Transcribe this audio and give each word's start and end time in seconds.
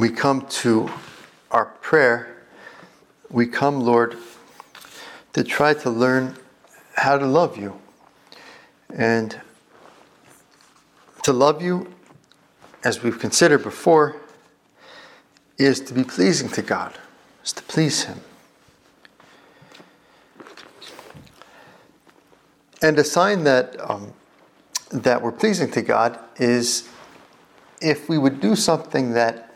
When 0.00 0.10
we 0.10 0.16
come 0.16 0.46
to 0.46 0.90
our 1.50 1.66
prayer, 1.66 2.34
we 3.28 3.46
come, 3.46 3.82
Lord, 3.82 4.16
to 5.34 5.44
try 5.44 5.74
to 5.74 5.90
learn 5.90 6.38
how 6.94 7.18
to 7.18 7.26
love 7.26 7.58
you. 7.58 7.78
And 8.88 9.38
to 11.24 11.34
love 11.34 11.60
you, 11.60 11.92
as 12.82 13.02
we've 13.02 13.18
considered 13.18 13.62
before, 13.62 14.16
is 15.58 15.80
to 15.80 15.92
be 15.92 16.02
pleasing 16.02 16.48
to 16.48 16.62
God, 16.62 16.96
is 17.44 17.52
to 17.52 17.62
please 17.64 18.04
Him. 18.04 18.22
And 22.80 22.98
a 22.98 23.04
sign 23.04 23.44
that, 23.44 23.76
um, 23.78 24.14
that 24.92 25.20
we're 25.20 25.30
pleasing 25.30 25.70
to 25.72 25.82
God 25.82 26.18
is 26.36 26.88
if 27.82 28.08
we 28.08 28.16
would 28.16 28.40
do 28.40 28.56
something 28.56 29.12
that 29.12 29.49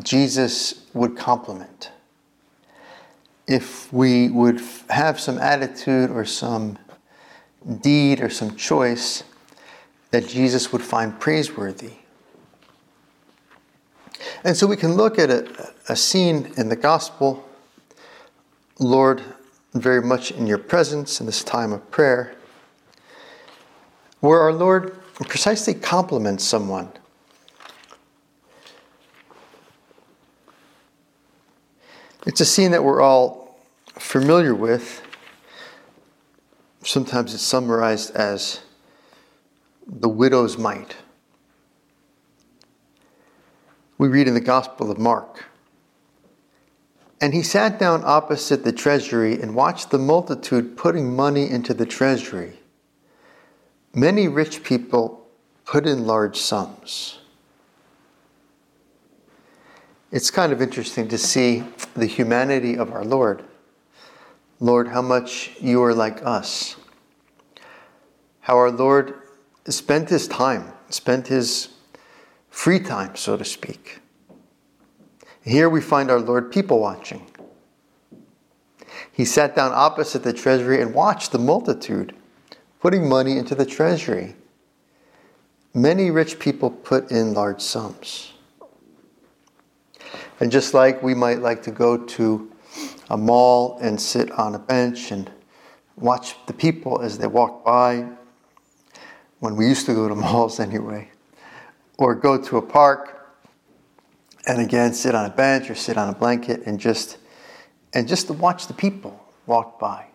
Jesus 0.00 0.86
would 0.94 1.16
compliment. 1.16 1.90
If 3.46 3.92
we 3.92 4.30
would 4.30 4.60
have 4.88 5.20
some 5.20 5.38
attitude 5.38 6.10
or 6.10 6.24
some 6.24 6.78
deed 7.80 8.20
or 8.20 8.30
some 8.30 8.56
choice 8.56 9.24
that 10.10 10.28
Jesus 10.28 10.72
would 10.72 10.82
find 10.82 11.18
praiseworthy. 11.18 11.92
And 14.44 14.56
so 14.56 14.66
we 14.66 14.76
can 14.76 14.94
look 14.94 15.18
at 15.18 15.30
a, 15.30 15.72
a 15.88 15.96
scene 15.96 16.52
in 16.56 16.68
the 16.68 16.76
gospel, 16.76 17.48
Lord, 18.78 19.22
very 19.74 20.02
much 20.02 20.30
in 20.32 20.46
your 20.46 20.58
presence 20.58 21.20
in 21.20 21.26
this 21.26 21.42
time 21.42 21.72
of 21.72 21.90
prayer, 21.90 22.34
where 24.20 24.40
our 24.40 24.52
Lord 24.52 24.96
precisely 25.28 25.74
compliments 25.74 26.44
someone 26.44 26.92
It's 32.24 32.40
a 32.40 32.44
scene 32.44 32.70
that 32.70 32.84
we're 32.84 33.00
all 33.00 33.58
familiar 33.98 34.54
with. 34.54 35.02
Sometimes 36.84 37.34
it's 37.34 37.42
summarized 37.42 38.14
as 38.14 38.60
the 39.86 40.08
widow's 40.08 40.56
mite. 40.56 40.96
We 43.98 44.06
read 44.06 44.28
in 44.28 44.34
the 44.34 44.40
Gospel 44.40 44.90
of 44.90 44.98
Mark. 44.98 45.46
And 47.20 47.34
he 47.34 47.42
sat 47.42 47.78
down 47.78 48.02
opposite 48.04 48.62
the 48.62 48.72
treasury 48.72 49.40
and 49.40 49.56
watched 49.56 49.90
the 49.90 49.98
multitude 49.98 50.76
putting 50.76 51.14
money 51.14 51.50
into 51.50 51.74
the 51.74 51.86
treasury. 51.86 52.58
Many 53.94 54.28
rich 54.28 54.62
people 54.62 55.26
put 55.64 55.86
in 55.86 56.06
large 56.06 56.36
sums 56.36 57.21
it's 60.12 60.30
kind 60.30 60.52
of 60.52 60.60
interesting 60.60 61.08
to 61.08 61.16
see 61.16 61.64
the 61.94 62.06
humanity 62.06 62.76
of 62.76 62.92
our 62.92 63.04
Lord. 63.04 63.42
Lord, 64.60 64.88
how 64.88 65.00
much 65.02 65.52
you 65.58 65.82
are 65.82 65.94
like 65.94 66.24
us. 66.24 66.76
How 68.40 68.56
our 68.58 68.70
Lord 68.70 69.14
spent 69.66 70.10
his 70.10 70.28
time, 70.28 70.72
spent 70.90 71.28
his 71.28 71.70
free 72.50 72.78
time, 72.78 73.16
so 73.16 73.38
to 73.38 73.44
speak. 73.44 74.00
Here 75.42 75.70
we 75.70 75.80
find 75.80 76.10
our 76.10 76.20
Lord 76.20 76.52
people 76.52 76.78
watching. 76.78 77.26
He 79.10 79.24
sat 79.24 79.56
down 79.56 79.72
opposite 79.72 80.22
the 80.22 80.32
treasury 80.32 80.80
and 80.80 80.94
watched 80.94 81.32
the 81.32 81.38
multitude 81.38 82.14
putting 82.80 83.08
money 83.08 83.38
into 83.38 83.54
the 83.54 83.66
treasury. 83.66 84.36
Many 85.72 86.10
rich 86.10 86.38
people 86.38 86.70
put 86.70 87.10
in 87.10 87.32
large 87.32 87.62
sums. 87.62 88.31
And 90.42 90.50
just 90.50 90.74
like 90.74 91.04
we 91.04 91.14
might 91.14 91.38
like 91.38 91.62
to 91.62 91.70
go 91.70 91.96
to 91.96 92.50
a 93.10 93.16
mall 93.16 93.78
and 93.80 94.00
sit 94.00 94.28
on 94.32 94.56
a 94.56 94.58
bench 94.58 95.12
and 95.12 95.30
watch 95.94 96.34
the 96.46 96.52
people 96.52 97.00
as 97.00 97.16
they 97.16 97.28
walk 97.28 97.64
by, 97.64 98.08
when 99.38 99.54
we 99.54 99.68
used 99.68 99.86
to 99.86 99.94
go 99.94 100.08
to 100.08 100.14
malls 100.16 100.58
anyway, 100.58 101.08
or 101.96 102.16
go 102.16 102.42
to 102.42 102.56
a 102.56 102.62
park 102.62 103.36
and 104.44 104.60
again 104.60 104.92
sit 104.92 105.14
on 105.14 105.26
a 105.26 105.30
bench 105.30 105.70
or 105.70 105.76
sit 105.76 105.96
on 105.96 106.08
a 106.08 106.12
blanket 106.12 106.66
and 106.66 106.80
just 106.80 107.18
and 107.92 108.08
just 108.08 108.26
to 108.26 108.32
watch 108.32 108.66
the 108.66 108.74
people 108.74 109.24
walk 109.46 109.78
by. 109.78 110.06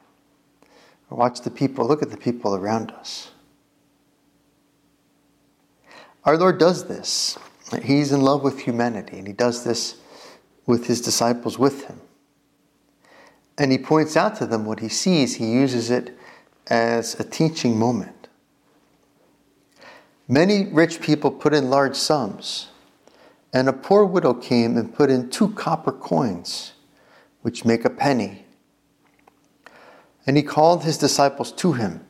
Or 1.10 1.20
watch 1.20 1.40
the 1.40 1.52
people 1.52 1.88
look 1.88 2.04
at 2.04 2.12
the 2.12 2.18
people 2.18 2.54
around 2.54 2.92
us. 2.92 3.32
Our 6.26 6.36
lord 6.38 6.58
does 6.58 6.90
this. 6.90 7.38
He's 7.82 8.12
in 8.12 8.20
love 8.20 8.44
with 8.44 8.60
humanity 8.60 9.18
and 9.20 9.26
he 9.26 9.32
does 9.32 9.64
this 9.64 9.96
with 10.68 10.86
his 10.86 11.02
disciples 11.02 11.58
with 11.58 11.86
him. 11.86 12.00
And 13.58 13.72
he 13.72 13.80
points 13.80 14.16
out 14.16 14.36
to 14.36 14.46
them 14.46 14.66
what 14.66 14.82
he 14.82 14.90
sees, 14.90 15.36
he 15.36 15.52
uses 15.52 15.90
it 15.90 16.16
as 16.68 17.20
a 17.20 17.24
teaching 17.24 17.80
moment. 17.80 18.28
Many 20.28 20.66
rich 20.66 21.02
people 21.02 21.32
put 21.32 21.54
in 21.54 21.70
large 21.70 21.96
sums, 21.96 22.68
and 23.54 23.70
a 23.70 23.74
poor 23.74 24.06
widow 24.06 24.34
came 24.34 24.78
and 24.78 24.94
put 24.94 25.10
in 25.10 25.30
two 25.30 25.50
copper 25.54 25.94
coins, 25.94 26.74
which 27.42 27.66
make 27.66 27.86
a 27.86 27.90
penny. 27.90 28.46
And 30.28 30.36
he 30.36 30.44
called 30.44 30.84
his 30.84 30.98
disciples 30.98 31.54
to 31.54 31.72
him 31.72 32.06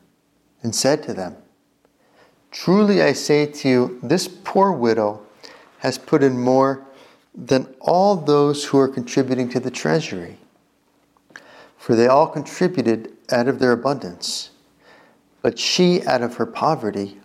and 0.63 0.73
said 0.73 1.03
to 1.03 1.13
them, 1.13 1.37
Truly 2.49 3.03
I 3.03 3.13
say 3.13 3.45
to 3.45 3.69
you, 3.69 3.99
this 4.01 4.27
poor 4.27 4.71
widow 4.71 5.21
has 5.79 5.99
put 5.99 6.23
in 6.23 6.39
more 6.39 6.86
than 7.37 7.67
all 7.79 8.15
those 8.15 8.65
who 8.65 8.79
are 8.79 8.87
contributing 8.87 9.47
to 9.49 9.59
the 9.59 9.69
treasury. 9.69 10.37
For 11.77 11.95
they 11.95 12.07
all 12.07 12.27
contributed 12.27 13.13
out 13.31 13.47
of 13.47 13.59
their 13.59 13.71
abundance. 13.71 14.49
But 15.43 15.59
she, 15.59 16.03
out 16.03 16.23
of 16.23 16.35
her 16.35 16.47
poverty, 16.47 17.19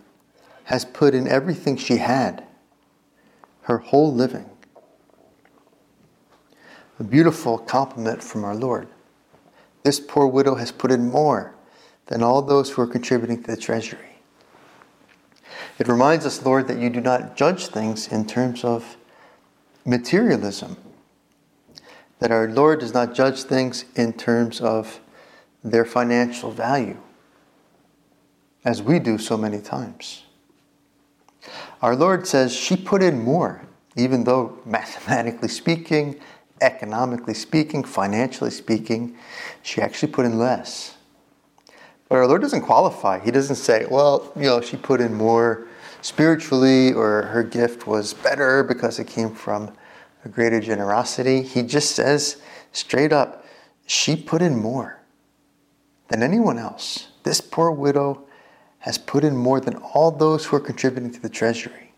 has 0.65 0.85
put 0.85 1.15
in 1.15 1.27
everything 1.27 1.75
she 1.75 1.97
had, 1.97 2.45
her 3.63 3.79
whole 3.79 4.13
living. 4.13 4.49
A 6.99 7.03
beautiful 7.03 7.57
compliment 7.57 8.23
from 8.23 8.43
our 8.45 8.55
Lord. 8.55 8.87
This 9.81 9.99
poor 9.99 10.27
widow 10.27 10.55
has 10.55 10.71
put 10.71 10.91
in 10.91 11.09
more 11.09 11.55
than 12.05 12.21
all 12.21 12.41
those 12.41 12.69
who 12.69 12.81
are 12.83 12.87
contributing 12.87 13.41
to 13.43 13.51
the 13.51 13.57
treasury. 13.57 14.19
It 15.79 15.87
reminds 15.87 16.25
us, 16.25 16.45
Lord, 16.45 16.67
that 16.67 16.77
you 16.77 16.89
do 16.89 17.01
not 17.01 17.35
judge 17.35 17.67
things 17.67 18.07
in 18.09 18.27
terms 18.27 18.63
of 18.63 18.95
materialism. 19.85 20.77
That 22.19 22.31
our 22.31 22.47
Lord 22.47 22.79
does 22.79 22.93
not 22.93 23.13
judge 23.13 23.43
things 23.43 23.85
in 23.95 24.13
terms 24.13 24.61
of 24.61 25.01
their 25.63 25.83
financial 25.83 26.51
value, 26.51 26.97
as 28.63 28.81
we 28.81 28.99
do 28.99 29.17
so 29.17 29.37
many 29.37 29.59
times. 29.59 30.23
Our 31.81 31.95
Lord 31.95 32.25
says 32.25 32.55
she 32.55 32.77
put 32.77 33.03
in 33.03 33.23
more, 33.23 33.65
even 33.97 34.23
though 34.23 34.57
mathematically 34.65 35.49
speaking, 35.49 36.19
economically 36.61 37.33
speaking, 37.33 37.83
financially 37.83 38.51
speaking, 38.51 39.17
she 39.61 39.81
actually 39.81 40.11
put 40.11 40.25
in 40.25 40.37
less. 40.37 40.95
But 42.07 42.15
our 42.19 42.27
Lord 42.27 42.41
doesn't 42.41 42.61
qualify. 42.61 43.19
He 43.19 43.31
doesn't 43.31 43.57
say, 43.57 43.85
well, 43.89 44.31
you 44.35 44.43
know, 44.43 44.61
she 44.61 44.77
put 44.77 45.01
in 45.01 45.13
more 45.13 45.67
spiritually 46.03 46.91
or 46.91 47.23
her 47.23 47.43
gift 47.43 47.87
was 47.87 48.13
better 48.13 48.61
because 48.61 48.99
it 48.99 49.07
came 49.07 49.33
from 49.33 49.73
a 50.25 50.29
greater 50.29 50.59
generosity. 50.59 51.41
He 51.41 51.63
just 51.63 51.95
says 51.95 52.41
straight 52.73 53.13
up, 53.13 53.45
she 53.85 54.15
put 54.15 54.41
in 54.41 54.55
more 54.57 54.99
than 56.09 56.21
anyone 56.21 56.59
else. 56.59 57.07
This 57.23 57.39
poor 57.39 57.71
widow 57.71 58.25
has 58.79 58.97
put 58.97 59.23
in 59.23 59.37
more 59.37 59.61
than 59.61 59.75
all 59.77 60.11
those 60.11 60.45
who 60.45 60.57
are 60.57 60.59
contributing 60.59 61.09
to 61.11 61.21
the 61.21 61.29
treasury. 61.29 61.93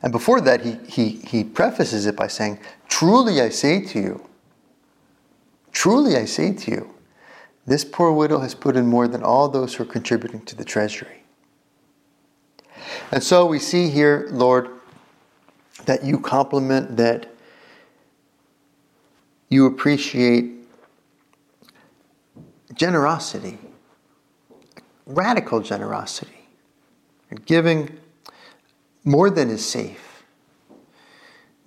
And 0.00 0.12
before 0.12 0.40
that, 0.42 0.60
he, 0.62 0.78
he, 0.86 1.08
he 1.26 1.42
prefaces 1.42 2.06
it 2.06 2.14
by 2.14 2.28
saying, 2.28 2.60
Truly 2.88 3.40
I 3.40 3.48
say 3.48 3.84
to 3.86 4.00
you, 4.00 4.28
truly 5.72 6.16
I 6.16 6.24
say 6.24 6.52
to 6.52 6.70
you, 6.70 6.94
this 7.66 7.84
poor 7.84 8.12
widow 8.12 8.38
has 8.38 8.54
put 8.54 8.76
in 8.76 8.86
more 8.86 9.08
than 9.08 9.24
all 9.24 9.48
those 9.48 9.74
who 9.74 9.82
are 9.82 9.86
contributing 9.86 10.44
to 10.46 10.56
the 10.56 10.64
treasury. 10.64 11.21
And 13.10 13.22
so 13.22 13.46
we 13.46 13.58
see 13.58 13.88
here, 13.88 14.28
Lord, 14.30 14.68
that 15.86 16.04
you 16.04 16.18
compliment, 16.18 16.96
that 16.96 17.32
you 19.48 19.66
appreciate 19.66 20.50
generosity, 22.74 23.58
radical 25.06 25.60
generosity, 25.60 26.48
giving 27.44 27.98
more 29.04 29.30
than 29.30 29.50
is 29.50 29.64
safe, 29.64 30.24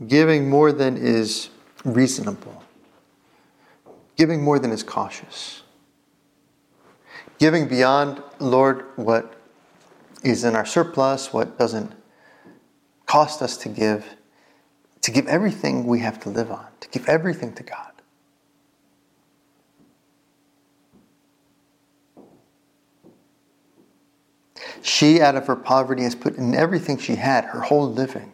giving 0.08 0.50
more 0.50 0.72
than 0.72 0.98
is 0.98 1.50
reasonable, 1.84 2.64
giving 4.16 4.42
more 4.42 4.58
than 4.58 4.72
is 4.72 4.84
cautious, 4.84 5.62
giving 7.38 7.68
beyond, 7.68 8.22
Lord, 8.40 8.86
what 8.96 9.35
is 10.26 10.44
in 10.44 10.56
our 10.56 10.66
surplus, 10.66 11.32
what 11.32 11.58
doesn't 11.58 11.92
cost 13.06 13.42
us 13.42 13.56
to 13.58 13.70
give, 13.70 14.06
to 15.02 15.12
give 15.12 15.28
everything 15.28 15.86
we 15.86 16.00
have 16.00 16.20
to 16.22 16.30
live 16.30 16.52
on, 16.52 16.66
to 16.80 16.90
give 16.90 17.08
everything 17.08 17.54
to 17.54 17.64
God. 17.64 17.92
She, 24.82 25.22
out 25.22 25.36
of 25.36 25.48
her 25.48 25.56
poverty, 25.56 26.04
has 26.04 26.16
put 26.16 26.38
in 26.38 26.56
everything 26.56 26.98
she 26.98 27.16
had, 27.16 27.46
her 27.46 27.62
whole 27.62 27.92
living. 27.92 28.32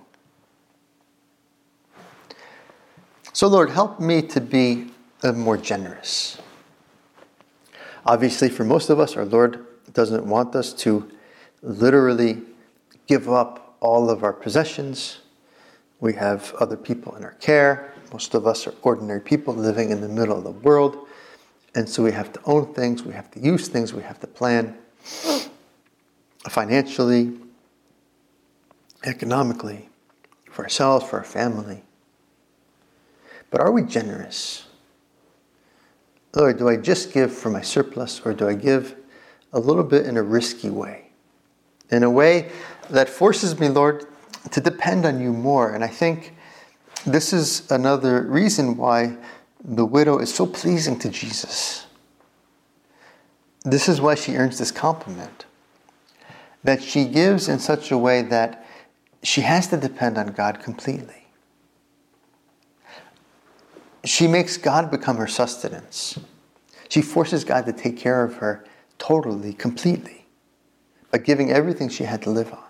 So, 3.33 3.47
Lord, 3.47 3.69
help 3.69 3.99
me 3.99 4.21
to 4.23 4.41
be 4.41 4.91
more 5.23 5.57
generous. 5.57 6.37
Obviously, 8.05 8.49
for 8.49 8.63
most 8.63 8.89
of 8.89 8.99
us, 8.99 9.15
our 9.15 9.25
Lord 9.25 9.65
doesn't 9.93 10.25
want 10.25 10.55
us 10.55 10.73
to 10.73 11.09
literally 11.61 12.41
give 13.07 13.29
up 13.29 13.75
all 13.79 14.09
of 14.09 14.23
our 14.23 14.33
possessions. 14.33 15.19
We 15.99 16.13
have 16.13 16.53
other 16.59 16.77
people 16.77 17.15
in 17.15 17.23
our 17.23 17.33
care. 17.33 17.93
Most 18.11 18.33
of 18.33 18.45
us 18.47 18.67
are 18.67 18.73
ordinary 18.81 19.21
people 19.21 19.53
living 19.53 19.91
in 19.91 20.01
the 20.01 20.09
middle 20.09 20.37
of 20.37 20.43
the 20.43 20.51
world. 20.51 21.07
And 21.75 21.87
so 21.87 22.03
we 22.03 22.11
have 22.11 22.33
to 22.33 22.41
own 22.45 22.73
things, 22.73 23.03
we 23.03 23.13
have 23.13 23.31
to 23.31 23.39
use 23.39 23.69
things, 23.69 23.93
we 23.93 24.03
have 24.03 24.19
to 24.19 24.27
plan 24.27 24.77
financially, 26.49 27.37
economically, 29.05 29.89
for 30.49 30.63
ourselves, 30.63 31.05
for 31.07 31.17
our 31.17 31.23
family. 31.23 31.83
But 33.51 33.61
are 33.61 33.71
we 33.71 33.83
generous? 33.83 34.65
Or 36.33 36.51
do 36.53 36.67
I 36.67 36.75
just 36.75 37.13
give 37.13 37.33
for 37.33 37.49
my 37.49 37.61
surplus, 37.61 38.21
or 38.25 38.33
do 38.33 38.47
I 38.47 38.53
give 38.53 38.95
a 39.53 39.59
little 39.59 39.83
bit 39.83 40.05
in 40.05 40.17
a 40.17 40.23
risky 40.23 40.69
way? 40.69 41.10
In 41.91 42.03
a 42.03 42.09
way 42.09 42.51
that 42.89 43.09
forces 43.09 43.59
me, 43.59 43.67
Lord, 43.69 44.05
to 44.51 44.61
depend 44.61 45.05
on 45.05 45.19
you 45.21 45.33
more. 45.33 45.73
And 45.73 45.83
I 45.83 45.87
think 45.87 46.35
this 47.05 47.33
is 47.33 47.69
another 47.71 48.23
reason 48.23 48.77
why 48.77 49.17
the 49.63 49.85
widow 49.85 50.19
is 50.19 50.33
so 50.33 50.45
pleasing 50.45 50.97
to 50.99 51.09
Jesus. 51.09 51.85
This 53.63 53.87
is 53.87 54.01
why 54.01 54.15
she 54.15 54.35
earns 54.35 54.57
this 54.57 54.71
compliment 54.71 55.45
that 56.63 56.81
she 56.81 57.05
gives 57.05 57.47
in 57.47 57.59
such 57.59 57.91
a 57.91 57.97
way 57.97 58.21
that 58.21 58.65
she 59.23 59.41
has 59.41 59.67
to 59.67 59.77
depend 59.77 60.17
on 60.17 60.27
God 60.27 60.59
completely. 60.59 61.27
She 64.03 64.27
makes 64.27 64.57
God 64.57 64.89
become 64.89 65.17
her 65.17 65.27
sustenance. 65.27 66.19
She 66.89 67.01
forces 67.01 67.43
God 67.43 67.65
to 67.67 67.73
take 67.73 67.97
care 67.97 68.23
of 68.23 68.35
her 68.35 68.65
totally, 68.97 69.53
completely, 69.53 70.20
giving 71.19 71.51
everything 71.51 71.89
she 71.89 72.03
had 72.03 72.21
to 72.23 72.29
live 72.29 72.53
on. 72.53 72.63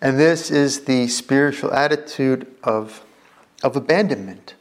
And 0.00 0.18
this 0.18 0.50
is 0.50 0.84
the 0.84 1.06
spiritual 1.08 1.72
attitude 1.72 2.46
of, 2.64 3.04
of 3.62 3.76
abandonment, 3.76 4.54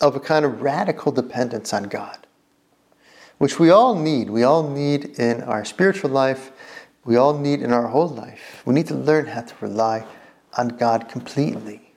of 0.00 0.16
a 0.16 0.20
kind 0.20 0.44
of 0.44 0.60
radical 0.60 1.12
dependence 1.12 1.72
on 1.72 1.84
God 1.84 2.26
which 3.40 3.58
we 3.58 3.70
all 3.70 3.94
need. 3.94 4.28
We 4.28 4.42
all 4.42 4.68
need 4.68 5.18
in 5.18 5.42
our 5.44 5.64
spiritual 5.64 6.10
life. 6.10 6.52
We 7.06 7.16
all 7.16 7.38
need 7.38 7.62
in 7.62 7.72
our 7.72 7.86
whole 7.86 8.08
life. 8.08 8.60
We 8.66 8.74
need 8.74 8.86
to 8.88 8.94
learn 8.94 9.28
how 9.28 9.40
to 9.40 9.54
rely 9.62 10.04
on 10.58 10.68
God 10.68 11.08
completely. 11.08 11.89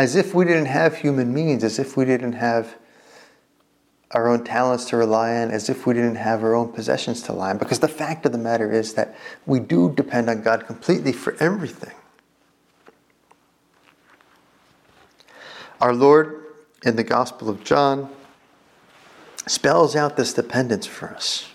As 0.00 0.16
if 0.16 0.32
we 0.32 0.46
didn't 0.46 0.64
have 0.64 0.96
human 0.96 1.34
means, 1.34 1.62
as 1.62 1.78
if 1.78 1.94
we 1.94 2.06
didn't 2.06 2.32
have 2.32 2.74
our 4.12 4.28
own 4.28 4.44
talents 4.44 4.86
to 4.86 4.96
rely 4.96 5.36
on, 5.36 5.50
as 5.50 5.68
if 5.68 5.86
we 5.86 5.92
didn't 5.92 6.14
have 6.14 6.42
our 6.42 6.54
own 6.54 6.72
possessions 6.72 7.20
to 7.24 7.32
rely 7.32 7.50
on. 7.50 7.58
Because 7.58 7.80
the 7.80 7.86
fact 7.86 8.24
of 8.24 8.32
the 8.32 8.38
matter 8.38 8.72
is 8.72 8.94
that 8.94 9.14
we 9.44 9.60
do 9.60 9.92
depend 9.92 10.30
on 10.30 10.40
God 10.40 10.66
completely 10.66 11.12
for 11.12 11.36
everything. 11.38 11.92
Our 15.82 15.92
Lord 15.92 16.46
in 16.82 16.96
the 16.96 17.04
Gospel 17.04 17.50
of 17.50 17.62
John 17.62 18.08
spells 19.46 19.94
out 19.94 20.16
this 20.16 20.32
dependence 20.32 20.86
for 20.86 21.10
us. 21.10 21.46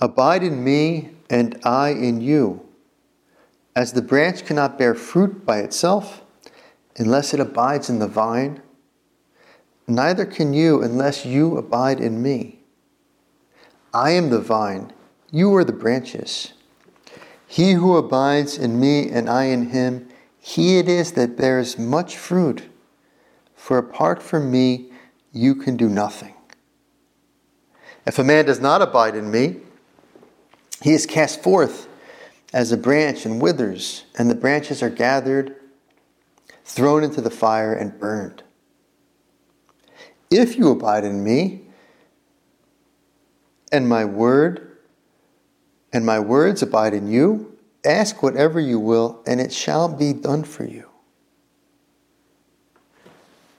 Abide 0.00 0.44
in 0.44 0.62
me, 0.62 1.10
and 1.28 1.58
I 1.64 1.90
in 1.90 2.20
you. 2.20 2.64
As 3.74 3.92
the 3.92 4.02
branch 4.02 4.44
cannot 4.44 4.78
bear 4.78 4.94
fruit 4.94 5.44
by 5.44 5.58
itself 5.58 6.22
unless 6.96 7.34
it 7.34 7.40
abides 7.40 7.90
in 7.90 7.98
the 7.98 8.08
vine, 8.08 8.60
neither 9.86 10.24
can 10.24 10.52
you 10.52 10.82
unless 10.82 11.24
you 11.24 11.56
abide 11.56 12.00
in 12.00 12.22
me. 12.22 12.60
I 13.92 14.10
am 14.10 14.30
the 14.30 14.40
vine, 14.40 14.92
you 15.30 15.54
are 15.56 15.64
the 15.64 15.72
branches. 15.72 16.52
He 17.46 17.72
who 17.72 17.96
abides 17.96 18.58
in 18.58 18.78
me 18.78 19.10
and 19.10 19.28
I 19.28 19.44
in 19.44 19.70
him, 19.70 20.08
he 20.38 20.78
it 20.78 20.88
is 20.88 21.12
that 21.12 21.36
bears 21.36 21.78
much 21.78 22.16
fruit. 22.16 22.68
For 23.54 23.78
apart 23.78 24.22
from 24.22 24.50
me, 24.50 24.92
you 25.32 25.54
can 25.54 25.76
do 25.76 25.88
nothing. 25.88 26.34
If 28.06 28.18
a 28.18 28.24
man 28.24 28.46
does 28.46 28.60
not 28.60 28.82
abide 28.82 29.14
in 29.14 29.30
me, 29.30 29.60
he 30.82 30.92
is 30.92 31.06
cast 31.06 31.42
forth 31.42 31.88
as 32.52 32.72
a 32.72 32.76
branch 32.76 33.26
and 33.26 33.42
withers, 33.42 34.04
and 34.16 34.30
the 34.30 34.34
branches 34.34 34.82
are 34.82 34.90
gathered, 34.90 35.54
thrown 36.64 37.04
into 37.04 37.20
the 37.20 37.30
fire, 37.30 37.72
and 37.72 37.98
burned. 37.98 38.42
If 40.30 40.56
you 40.56 40.70
abide 40.70 41.04
in 41.04 41.24
me, 41.24 41.62
and 43.70 43.88
my 43.88 44.04
word 44.04 44.68
and 45.92 46.04
my 46.04 46.18
words 46.18 46.62
abide 46.62 46.94
in 46.94 47.08
you. 47.08 47.56
Ask 47.84 48.22
whatever 48.22 48.60
you 48.60 48.78
will, 48.78 49.22
and 49.26 49.40
it 49.40 49.52
shall 49.52 49.88
be 49.88 50.12
done 50.12 50.44
for 50.44 50.64
you. 50.64 50.88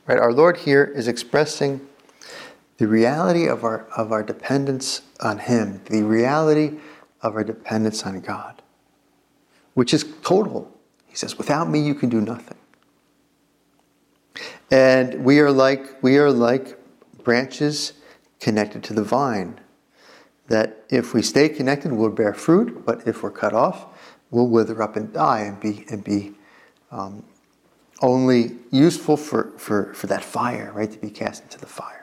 Right? 0.05 0.19
Our 0.19 0.33
Lord 0.33 0.57
here 0.57 0.83
is 0.83 1.07
expressing 1.07 1.81
the 2.77 2.87
reality 2.87 3.47
of 3.47 3.63
our, 3.63 3.85
of 3.95 4.11
our 4.11 4.23
dependence 4.23 5.01
on 5.19 5.39
Him, 5.39 5.81
the 5.85 6.03
reality 6.03 6.77
of 7.21 7.35
our 7.35 7.43
dependence 7.43 8.05
on 8.05 8.19
God, 8.21 8.61
which 9.73 9.93
is 9.93 10.05
total. 10.23 10.71
He 11.07 11.15
says, 11.15 11.37
without 11.37 11.69
me, 11.69 11.79
you 11.79 11.95
can 11.95 12.09
do 12.09 12.21
nothing. 12.21 12.57
And 14.71 15.25
we 15.25 15.39
are 15.39 15.51
like, 15.51 16.01
we 16.03 16.17
are 16.17 16.31
like 16.31 16.77
branches 17.23 17.93
connected 18.39 18.83
to 18.83 18.93
the 18.93 19.03
vine 19.03 19.59
that 20.47 20.83
if 20.89 21.13
we 21.13 21.21
stay 21.21 21.49
connected, 21.49 21.91
we'll 21.91 22.09
bear 22.09 22.33
fruit, 22.33 22.85
but 22.85 23.07
if 23.07 23.21
we're 23.23 23.31
cut 23.31 23.53
off, 23.53 23.85
we'll 24.31 24.47
wither 24.47 24.81
up 24.81 24.95
and 24.95 25.13
die 25.13 25.41
and 25.41 25.59
be, 25.59 25.85
and 25.89 26.03
be 26.03 26.33
um, 26.91 27.23
only 28.01 28.57
useful 28.71 29.17
for, 29.17 29.51
for, 29.57 29.93
for 29.93 30.07
that 30.07 30.23
fire, 30.23 30.71
right? 30.73 30.91
To 30.91 30.97
be 30.97 31.09
cast 31.09 31.43
into 31.43 31.59
the 31.59 31.67
fire. 31.67 31.98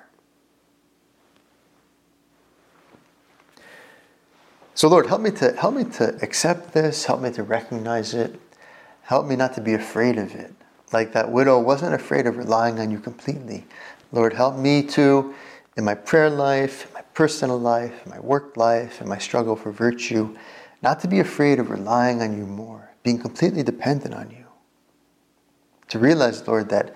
So 4.77 4.89
Lord, 4.89 5.07
help 5.07 5.23
me 5.23 5.31
to 5.31 5.53
help 5.53 5.75
me 5.75 5.85
to 5.85 6.23
accept 6.23 6.75
this, 6.75 7.07
help 7.07 7.23
me 7.23 7.33
to 7.33 7.43
recognize 7.43 8.13
it, 8.13 8.39
help 9.01 9.25
me 9.25 9.35
not 9.35 9.55
to 9.55 9.63
be 9.63 9.73
afraid 9.73 10.19
of 10.19 10.35
it. 10.35 10.53
Like 10.93 11.15
that 11.15 11.33
widow 11.33 11.59
wasn't 11.59 11.95
afraid 11.95 12.27
of 12.27 12.37
relying 12.37 12.79
on 12.79 12.91
you 12.91 12.99
completely. 12.99 13.67
Lord, 14.13 14.35
help 14.35 14.55
me 14.55 14.83
to, 14.89 15.35
in 15.79 15.85
my 15.85 15.95
prayer 15.95 16.29
life, 16.29 16.89
in 16.89 16.93
my 16.93 17.01
personal 17.15 17.59
life, 17.59 18.07
my 18.07 18.21
work 18.21 18.59
life, 18.59 19.01
and 19.01 19.09
my 19.09 19.17
struggle 19.17 19.57
for 19.57 19.73
virtue, 19.73 20.37
not 20.83 21.01
to 21.01 21.09
be 21.09 21.21
afraid 21.21 21.59
of 21.59 21.71
relying 21.71 22.21
on 22.21 22.37
you 22.37 22.45
more, 22.45 22.91
being 23.03 23.19
completely 23.19 23.63
dependent 23.63 24.13
on 24.13 24.31
you. 24.31 24.45
To 25.89 25.99
realize, 25.99 26.47
Lord, 26.47 26.69
that 26.69 26.95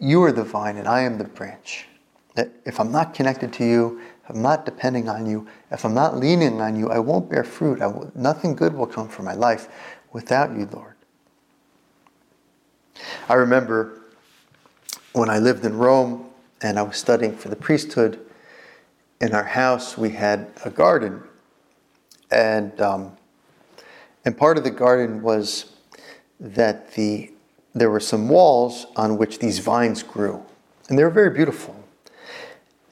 you 0.00 0.20
are 0.24 0.32
the 0.32 0.42
vine 0.42 0.78
and 0.78 0.88
I 0.88 1.02
am 1.02 1.18
the 1.18 1.24
branch. 1.24 1.86
That 2.34 2.50
if 2.64 2.80
I'm 2.80 2.90
not 2.90 3.14
connected 3.14 3.52
to 3.52 3.64
you, 3.64 4.00
I'm 4.28 4.40
not 4.40 4.64
depending 4.64 5.08
on 5.08 5.26
you, 5.26 5.46
if 5.70 5.84
I'm 5.84 5.94
not 5.94 6.16
leaning 6.16 6.60
on 6.60 6.76
you, 6.76 6.90
I 6.90 6.98
won't 6.98 7.28
bear 7.28 7.44
fruit. 7.44 7.80
nothing 8.14 8.54
good 8.54 8.74
will 8.74 8.86
come 8.86 9.08
from 9.08 9.24
my 9.24 9.34
life 9.34 9.68
without 10.12 10.56
you, 10.56 10.68
Lord. 10.72 10.94
I 13.28 13.34
remember 13.34 14.02
when 15.12 15.28
I 15.28 15.38
lived 15.38 15.64
in 15.64 15.76
Rome 15.76 16.26
and 16.62 16.78
I 16.78 16.82
was 16.82 16.96
studying 16.96 17.36
for 17.36 17.48
the 17.48 17.56
priesthood, 17.56 18.24
in 19.20 19.32
our 19.34 19.44
house 19.44 19.96
we 19.96 20.10
had 20.10 20.50
a 20.64 20.70
garden. 20.70 21.22
And, 22.30 22.78
um, 22.80 23.16
and 24.24 24.36
part 24.36 24.58
of 24.58 24.64
the 24.64 24.70
garden 24.70 25.22
was 25.22 25.72
that 26.40 26.92
the, 26.94 27.30
there 27.74 27.90
were 27.90 28.00
some 28.00 28.28
walls 28.28 28.86
on 28.96 29.16
which 29.16 29.38
these 29.38 29.60
vines 29.60 30.02
grew. 30.02 30.44
And 30.88 30.98
they 30.98 31.04
were 31.04 31.10
very 31.10 31.30
beautiful. 31.30 31.81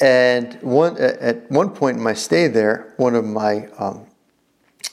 And 0.00 0.54
one, 0.62 0.97
at 0.99 1.50
one 1.50 1.71
point 1.71 1.99
in 1.99 2.02
my 2.02 2.14
stay 2.14 2.47
there, 2.47 2.95
one 2.97 3.14
of 3.14 3.25
my 3.25 3.66
um, 3.78 4.07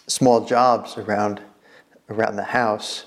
small 0.08 0.46
jobs 0.46 0.98
around, 0.98 1.42
around 2.10 2.36
the 2.36 2.44
house 2.44 3.06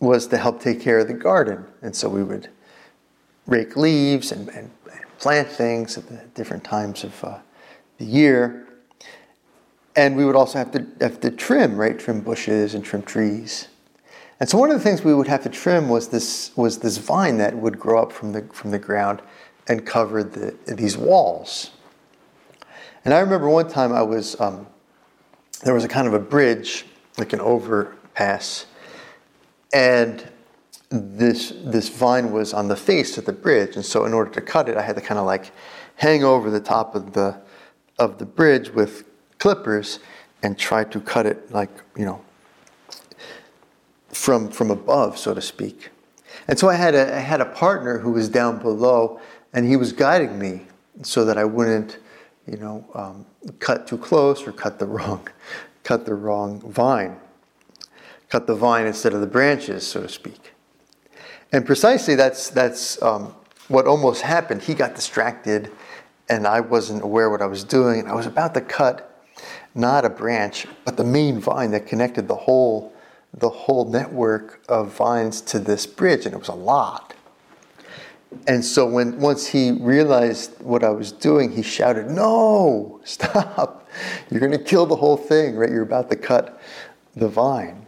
was 0.00 0.26
to 0.28 0.36
help 0.36 0.60
take 0.60 0.80
care 0.80 0.98
of 0.98 1.06
the 1.06 1.14
garden. 1.14 1.64
And 1.80 1.94
so 1.94 2.08
we 2.08 2.24
would 2.24 2.48
rake 3.46 3.76
leaves 3.76 4.32
and, 4.32 4.48
and, 4.48 4.70
and 4.92 5.18
plant 5.18 5.48
things 5.48 5.96
at 5.96 6.08
the 6.08 6.16
different 6.34 6.64
times 6.64 7.04
of 7.04 7.24
uh, 7.24 7.38
the 7.98 8.04
year. 8.04 8.66
And 9.94 10.16
we 10.16 10.24
would 10.24 10.34
also 10.34 10.58
have 10.58 10.72
to, 10.72 10.86
have 11.00 11.20
to 11.20 11.30
trim, 11.30 11.76
right? 11.76 11.96
Trim 11.96 12.20
bushes 12.20 12.74
and 12.74 12.84
trim 12.84 13.02
trees. 13.02 13.68
And 14.40 14.48
so 14.48 14.58
one 14.58 14.72
of 14.72 14.76
the 14.76 14.82
things 14.82 15.04
we 15.04 15.14
would 15.14 15.28
have 15.28 15.44
to 15.44 15.48
trim 15.48 15.88
was 15.88 16.08
this, 16.08 16.50
was 16.56 16.78
this 16.78 16.96
vine 16.96 17.38
that 17.38 17.56
would 17.56 17.78
grow 17.78 18.02
up 18.02 18.10
from 18.10 18.32
the, 18.32 18.42
from 18.52 18.72
the 18.72 18.78
ground 18.78 19.22
and 19.68 19.86
covered 19.86 20.32
the, 20.32 20.56
these 20.74 20.96
walls. 20.96 21.70
And 23.04 23.12
I 23.14 23.20
remember 23.20 23.48
one 23.48 23.68
time 23.68 23.92
I 23.92 24.02
was, 24.02 24.40
um, 24.40 24.66
there 25.62 25.74
was 25.74 25.84
a 25.84 25.88
kind 25.88 26.06
of 26.06 26.14
a 26.14 26.18
bridge, 26.18 26.86
like 27.18 27.32
an 27.32 27.40
overpass, 27.40 28.66
and 29.72 30.24
this 30.92 31.54
this 31.64 31.88
vine 31.88 32.30
was 32.32 32.52
on 32.52 32.68
the 32.68 32.76
face 32.76 33.16
of 33.16 33.24
the 33.24 33.32
bridge, 33.32 33.76
and 33.76 33.84
so 33.84 34.04
in 34.04 34.12
order 34.12 34.30
to 34.30 34.40
cut 34.40 34.68
it, 34.68 34.76
I 34.76 34.82
had 34.82 34.96
to 34.96 35.02
kind 35.02 35.18
of 35.18 35.24
like 35.24 35.52
hang 35.96 36.22
over 36.22 36.50
the 36.50 36.60
top 36.60 36.94
of 36.94 37.14
the 37.14 37.40
of 37.98 38.18
the 38.18 38.26
bridge 38.26 38.70
with 38.70 39.04
clippers 39.38 40.00
and 40.42 40.58
try 40.58 40.84
to 40.84 41.00
cut 41.00 41.24
it 41.26 41.50
like 41.50 41.70
you 41.96 42.04
know 42.04 42.22
from 44.08 44.50
from 44.50 44.70
above, 44.70 45.18
so 45.18 45.32
to 45.32 45.40
speak. 45.40 45.90
And 46.46 46.58
so 46.58 46.68
I 46.68 46.74
had 46.74 46.94
a 46.94 47.16
I 47.16 47.20
had 47.20 47.40
a 47.40 47.46
partner 47.46 47.98
who 47.98 48.12
was 48.12 48.28
down 48.28 48.58
below, 48.58 49.20
and 49.52 49.66
he 49.66 49.76
was 49.76 49.92
guiding 49.92 50.38
me 50.38 50.66
so 51.02 51.24
that 51.24 51.38
I 51.38 51.44
wouldn't, 51.44 51.98
you 52.46 52.56
know, 52.56 52.84
um, 52.94 53.26
cut 53.58 53.86
too 53.86 53.98
close 53.98 54.46
or 54.46 54.52
cut 54.52 54.78
the 54.78 54.86
wrong 54.86 55.28
cut 55.82 56.06
the 56.06 56.14
wrong 56.14 56.60
vine 56.60 57.18
cut 58.32 58.46
the 58.46 58.54
vine 58.54 58.86
instead 58.86 59.12
of 59.12 59.20
the 59.20 59.26
branches, 59.26 59.86
so 59.86 60.00
to 60.00 60.08
speak. 60.08 60.54
And 61.52 61.66
precisely 61.66 62.14
that's, 62.14 62.48
that's 62.48 63.00
um, 63.02 63.34
what 63.68 63.86
almost 63.86 64.22
happened. 64.22 64.62
He 64.62 64.72
got 64.72 64.94
distracted, 64.94 65.70
and 66.30 66.46
I 66.46 66.60
wasn't 66.60 67.02
aware 67.02 67.28
what 67.28 67.42
I 67.42 67.46
was 67.46 67.62
doing. 67.62 68.00
And 68.00 68.08
I 68.08 68.14
was 68.14 68.24
about 68.24 68.54
to 68.54 68.62
cut 68.62 69.22
not 69.74 70.06
a 70.06 70.08
branch, 70.08 70.66
but 70.86 70.96
the 70.96 71.04
main 71.04 71.40
vine 71.40 71.72
that 71.72 71.86
connected 71.86 72.26
the 72.26 72.34
whole, 72.34 72.94
the 73.34 73.50
whole 73.50 73.84
network 73.84 74.62
of 74.66 74.96
vines 74.96 75.42
to 75.42 75.58
this 75.58 75.84
bridge, 75.86 76.24
and 76.24 76.34
it 76.34 76.38
was 76.38 76.48
a 76.48 76.54
lot. 76.54 77.12
And 78.46 78.64
so 78.64 78.86
when 78.86 79.18
once 79.20 79.46
he 79.46 79.72
realized 79.72 80.60
what 80.60 80.82
I 80.82 80.90
was 80.90 81.12
doing, 81.12 81.52
he 81.52 81.62
shouted, 81.62 82.10
"No, 82.10 83.00
stop! 83.04 83.88
You're 84.30 84.40
going 84.40 84.52
to 84.52 84.58
kill 84.58 84.86
the 84.86 84.96
whole 84.96 85.16
thing, 85.16 85.56
right? 85.56 85.70
You're 85.70 85.82
about 85.82 86.10
to 86.10 86.16
cut 86.16 86.60
the 87.14 87.28
vine." 87.28 87.86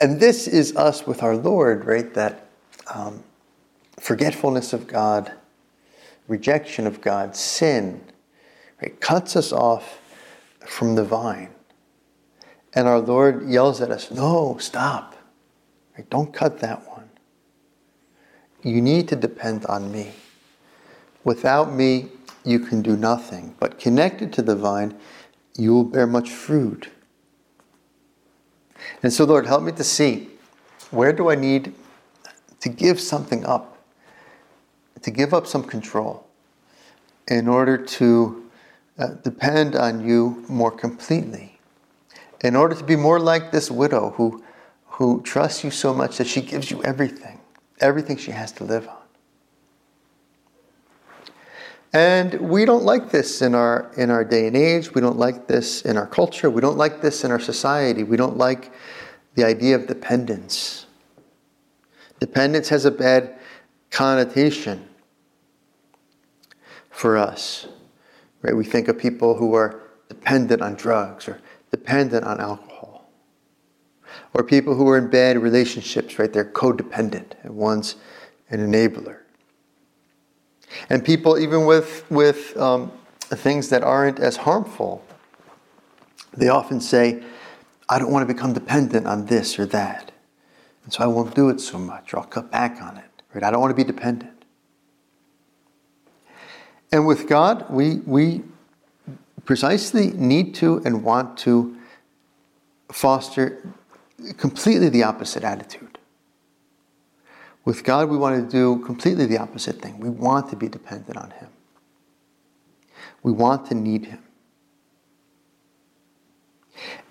And 0.00 0.18
this 0.18 0.48
is 0.48 0.74
us 0.76 1.06
with 1.06 1.22
our 1.22 1.36
Lord, 1.36 1.84
right? 1.84 2.12
That 2.14 2.46
um, 2.92 3.22
forgetfulness 3.98 4.72
of 4.72 4.86
God, 4.86 5.32
rejection 6.26 6.86
of 6.86 7.00
God, 7.00 7.36
sin, 7.36 8.00
right? 8.82 8.98
Cuts 9.00 9.36
us 9.36 9.52
off 9.52 10.00
from 10.66 10.94
the 10.94 11.04
vine. 11.04 11.50
And 12.74 12.86
our 12.86 13.00
Lord 13.00 13.48
yells 13.48 13.80
at 13.80 13.90
us, 13.90 14.10
No, 14.10 14.56
stop. 14.58 15.16
Right? 15.96 16.08
Don't 16.08 16.32
cut 16.32 16.60
that 16.60 16.86
one. 16.86 16.89
You 18.62 18.80
need 18.80 19.08
to 19.08 19.16
depend 19.16 19.66
on 19.66 19.90
me. 19.90 20.12
Without 21.24 21.72
me, 21.72 22.08
you 22.44 22.58
can 22.60 22.82
do 22.82 22.96
nothing. 22.96 23.54
But 23.58 23.78
connected 23.78 24.32
to 24.34 24.42
the 24.42 24.56
vine, 24.56 24.98
you 25.56 25.74
will 25.74 25.84
bear 25.84 26.06
much 26.06 26.30
fruit. 26.30 26.88
And 29.02 29.12
so, 29.12 29.24
Lord, 29.24 29.46
help 29.46 29.62
me 29.62 29.72
to 29.72 29.84
see 29.84 30.28
where 30.90 31.12
do 31.12 31.30
I 31.30 31.34
need 31.34 31.74
to 32.60 32.68
give 32.68 33.00
something 33.00 33.44
up, 33.46 33.78
to 35.02 35.10
give 35.10 35.32
up 35.32 35.46
some 35.46 35.64
control 35.64 36.26
in 37.28 37.48
order 37.48 37.78
to 37.78 38.50
uh, 38.98 39.08
depend 39.22 39.74
on 39.76 40.06
you 40.06 40.44
more 40.48 40.70
completely, 40.70 41.58
in 42.42 42.56
order 42.56 42.74
to 42.74 42.84
be 42.84 42.96
more 42.96 43.18
like 43.18 43.50
this 43.52 43.70
widow 43.70 44.10
who, 44.10 44.42
who 44.86 45.22
trusts 45.22 45.64
you 45.64 45.70
so 45.70 45.94
much 45.94 46.18
that 46.18 46.26
she 46.26 46.42
gives 46.42 46.70
you 46.70 46.82
everything, 46.82 47.39
everything 47.80 48.16
she 48.16 48.30
has 48.30 48.52
to 48.52 48.64
live 48.64 48.88
on. 48.88 48.96
And 51.92 52.34
we 52.40 52.64
don't 52.64 52.84
like 52.84 53.10
this 53.10 53.42
in 53.42 53.54
our 53.54 53.90
in 53.96 54.10
our 54.10 54.24
day 54.24 54.46
and 54.46 54.56
age. 54.56 54.94
We 54.94 55.00
don't 55.00 55.18
like 55.18 55.48
this 55.48 55.82
in 55.82 55.96
our 55.96 56.06
culture. 56.06 56.48
We 56.48 56.60
don't 56.60 56.76
like 56.76 57.02
this 57.02 57.24
in 57.24 57.32
our 57.32 57.40
society. 57.40 58.04
We 58.04 58.16
don't 58.16 58.36
like 58.36 58.72
the 59.34 59.44
idea 59.44 59.74
of 59.74 59.88
dependence. 59.88 60.86
Dependence 62.20 62.68
has 62.68 62.84
a 62.84 62.90
bad 62.90 63.38
connotation 63.90 64.88
for 66.90 67.16
us. 67.16 67.66
Right? 68.42 68.54
We 68.54 68.64
think 68.64 68.86
of 68.88 68.98
people 68.98 69.34
who 69.34 69.54
are 69.54 69.82
dependent 70.08 70.62
on 70.62 70.74
drugs 70.74 71.26
or 71.26 71.40
dependent 71.70 72.24
on 72.24 72.40
alcohol. 72.40 72.79
Or 74.34 74.44
people 74.44 74.74
who 74.74 74.88
are 74.88 74.98
in 74.98 75.08
bad 75.10 75.38
relationships, 75.38 76.18
right? 76.18 76.32
They're 76.32 76.44
codependent 76.44 77.32
and 77.42 77.56
one's 77.56 77.96
an 78.50 78.60
enabler. 78.60 79.18
And 80.88 81.04
people, 81.04 81.38
even 81.38 81.66
with, 81.66 82.08
with 82.10 82.56
um, 82.56 82.92
things 83.20 83.68
that 83.70 83.82
aren't 83.82 84.20
as 84.20 84.36
harmful, 84.36 85.04
they 86.36 86.48
often 86.48 86.80
say, 86.80 87.22
I 87.88 87.98
don't 87.98 88.12
want 88.12 88.26
to 88.26 88.32
become 88.32 88.52
dependent 88.52 89.06
on 89.06 89.26
this 89.26 89.58
or 89.58 89.66
that. 89.66 90.12
And 90.84 90.92
so 90.92 91.02
I 91.02 91.06
won't 91.08 91.34
do 91.34 91.48
it 91.48 91.60
so 91.60 91.78
much, 91.78 92.14
or 92.14 92.18
I'll 92.18 92.24
cut 92.24 92.50
back 92.50 92.80
on 92.80 92.96
it. 92.96 93.04
Right? 93.34 93.42
I 93.42 93.50
don't 93.50 93.60
want 93.60 93.72
to 93.72 93.76
be 93.76 93.84
dependent. 93.84 94.44
And 96.92 97.06
with 97.06 97.28
God, 97.28 97.68
we, 97.70 97.96
we 98.06 98.42
precisely 99.44 100.12
need 100.12 100.54
to 100.56 100.80
and 100.84 101.04
want 101.04 101.38
to 101.38 101.76
foster 102.92 103.62
completely 104.36 104.88
the 104.88 105.02
opposite 105.02 105.44
attitude. 105.44 105.98
With 107.64 107.84
God, 107.84 108.08
we 108.08 108.16
want 108.16 108.42
to 108.42 108.50
do 108.50 108.82
completely 108.84 109.26
the 109.26 109.38
opposite 109.38 109.80
thing. 109.80 110.00
We 110.00 110.08
want 110.08 110.48
to 110.50 110.56
be 110.56 110.68
dependent 110.68 111.16
on 111.16 111.30
Him. 111.30 111.48
We 113.22 113.32
want 113.32 113.66
to 113.66 113.74
need 113.74 114.06
Him. 114.06 114.22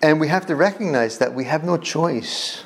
And 0.02 0.18
we 0.18 0.28
have 0.28 0.46
to 0.46 0.56
recognize 0.56 1.18
that 1.18 1.34
we 1.34 1.44
have 1.44 1.64
no 1.64 1.76
choice. 1.76 2.64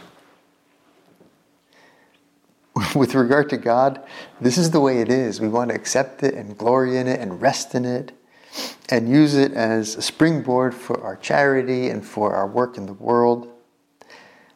With 2.95 3.15
regard 3.15 3.51
to 3.51 3.57
God, 3.57 4.03
this 4.41 4.57
is 4.57 4.71
the 4.71 4.81
way 4.81 5.01
it 5.01 5.09
is. 5.09 5.41
We 5.41 5.49
want 5.49 5.71
to 5.71 5.77
accept 5.77 6.23
it 6.23 6.35
and 6.35 6.57
glory 6.57 6.97
in 6.97 7.07
it 7.07 7.21
and 7.21 7.41
rest 7.41 7.75
in 7.75 7.85
it 7.85 8.13
and 8.89 9.09
use 9.09 9.35
it 9.35 9.53
as 9.53 9.97
a 9.97 10.03
springboard 10.03 10.75
for 10.75 11.03
our 11.03 11.17
charity 11.17 11.89
and 11.89 12.05
for 12.05 12.35
our 12.35 12.47
work 12.47 12.77
in 12.77 12.87
the 12.87 12.93
world. 12.95 13.54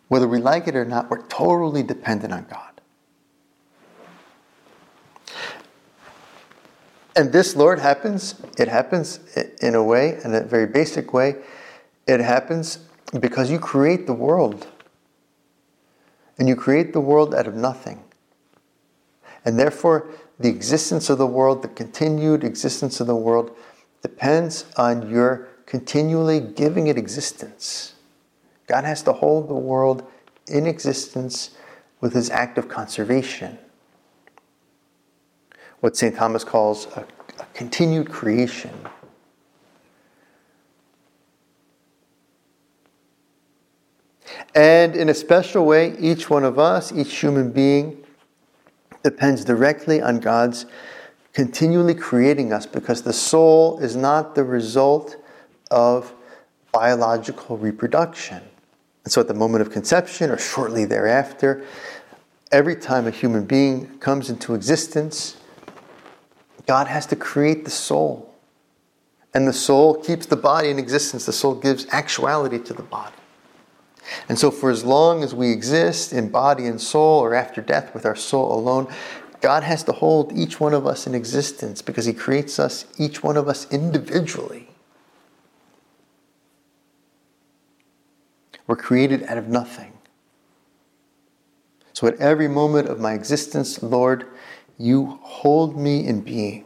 Whether 0.09 0.27
we 0.27 0.39
like 0.39 0.67
it 0.67 0.75
or 0.75 0.85
not, 0.85 1.11
we're 1.11 1.27
totally 1.27 1.83
dependent 1.83 2.33
on 2.33 2.47
God. 2.51 2.81
And 7.15 7.33
this, 7.33 7.57
Lord, 7.57 7.79
happens, 7.81 8.41
it 8.59 8.69
happens 8.69 9.21
in 9.61 9.75
a 9.75 9.83
way, 9.83 10.21
in 10.25 10.35
a 10.35 10.43
very 10.43 10.67
basic 10.67 11.13
way. 11.13 11.37
It 12.07 12.21
happens 12.21 12.79
because 13.19 13.51
you 13.51 13.59
create 13.59 14.07
the 14.07 14.13
world. 14.13 14.67
And 16.39 16.49
you 16.49 16.55
create 16.55 16.93
the 16.93 17.01
world 17.01 17.35
out 17.35 17.49
of 17.49 17.55
nothing. 17.55 18.05
And 19.45 19.59
therefore, 19.59 20.09
the 20.39 20.49
existence 20.49 21.11
of 21.11 21.19
the 21.19 21.27
world, 21.27 21.63
the 21.63 21.69
continued 21.69 22.45
existence 22.45 23.01
of 23.01 23.09
the 23.09 23.17
world, 23.17 23.57
depends 24.03 24.67
on 24.77 25.11
your 25.11 25.49
continually 25.67 26.41
giving 26.41 26.87
it 26.87 26.97
existence. 26.97 27.95
God 28.69 28.85
has 28.85 29.03
to 29.03 29.13
hold 29.13 29.49
the 29.49 29.55
world 29.55 30.07
in 30.47 30.67
existence 30.67 31.51
with 32.01 32.13
his 32.13 32.31
act 32.31 32.59
of 32.59 32.69
conservation. 32.69 33.59
What 35.81 35.97
St. 35.97 36.15
Thomas 36.15 36.45
calls 36.45 36.87
a, 36.95 37.07
a 37.41 37.47
continued 37.55 38.11
creation. 38.11 38.71
And 44.55 44.97
in 44.97 45.09
a 45.09 45.15
special 45.15 45.65
way, 45.65 45.97
each 45.99 46.29
one 46.29 46.45
of 46.45 46.59
us, 46.59 46.93
each 46.93 47.17
human 47.17 47.51
being, 47.51 48.05
depends 49.03 49.45
directly 49.45 50.03
on 50.03 50.21
God's 50.21 50.67
continually 51.33 51.95
creating 51.95 52.53
us 52.53 52.67
because 52.67 53.03
the 53.03 53.13
soul 53.13 53.79
is 53.79 53.97
not 53.97 54.35
the 54.35 54.45
result 54.45 55.17
of 55.71 56.13
biological 56.73 57.57
reproduction. 57.57 58.43
And 59.09 59.13
so 59.15 59.23
at 59.23 59.29
the 59.29 59.33
moment 59.33 59.63
of 59.63 59.73
conception 59.73 60.31
or 60.31 60.37
shortly 60.37 60.85
thereafter, 60.85 61.65
every 62.53 62.77
time 62.77 63.07
a 63.07 63.11
human 63.11 63.47
being 63.47 63.99
comes 64.01 64.29
into 64.29 64.53
existence, 64.53 65.39
God 66.67 66.89
has 66.89 67.07
to 67.07 67.17
create 67.17 67.65
the 67.65 67.71
soul. 67.71 68.35
And 69.33 69.49
the 69.49 69.55
soul 69.55 69.95
keeps 69.95 70.27
the 70.27 70.37
body 70.37 70.69
in 70.69 70.79
existence. 70.79 71.25
The 71.25 71.33
soul 71.33 71.55
gives 71.55 71.87
actuality 71.89 72.59
to 72.59 72.75
the 72.75 72.83
body. 72.83 73.15
And 74.29 74.39
so, 74.39 74.51
for 74.51 74.69
as 74.69 74.85
long 74.85 75.25
as 75.25 75.35
we 75.35 75.53
exist 75.53 76.13
in 76.13 76.29
body 76.29 76.67
and 76.67 76.79
soul, 76.79 77.21
or 77.21 77.33
after 77.33 77.63
death 77.63 77.95
with 77.95 78.05
our 78.05 78.15
soul 78.15 78.53
alone, 78.53 78.93
God 79.41 79.63
has 79.63 79.85
to 79.85 79.93
hold 79.93 80.37
each 80.37 80.61
one 80.61 80.75
of 80.75 80.87
us 80.87 81.07
in 81.07 81.15
existence 81.15 81.81
because 81.81 82.05
He 82.05 82.13
creates 82.13 82.59
us, 82.59 82.85
each 82.99 83.23
one 83.23 83.39
of 83.39 83.49
us 83.49 83.67
individually. 83.73 84.68
We're 88.69 88.77
created 88.77 89.25
out 89.25 89.37
of 89.37 89.49
nothing. 89.49 89.93
So, 91.93 92.07
at 92.07 92.15
every 92.21 92.47
moment 92.47 92.89
of 92.89 93.01
my 93.01 93.15
existence, 93.15 93.83
Lord, 93.83 94.27
you 94.79 95.19
hold 95.23 95.77
me 95.77 96.07
in 96.07 96.21
being. 96.21 96.65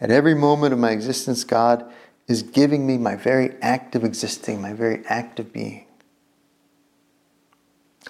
At 0.00 0.10
every 0.10 0.34
moment 0.34 0.72
of 0.72 0.78
my 0.78 0.92
existence, 0.92 1.44
God 1.44 1.92
is 2.26 2.42
giving 2.42 2.86
me 2.86 2.96
my 2.96 3.14
very 3.14 3.54
act 3.60 3.94
of 3.94 4.04
existing, 4.04 4.62
my 4.62 4.72
very 4.72 5.04
act 5.04 5.38
of 5.38 5.52
being 5.52 5.84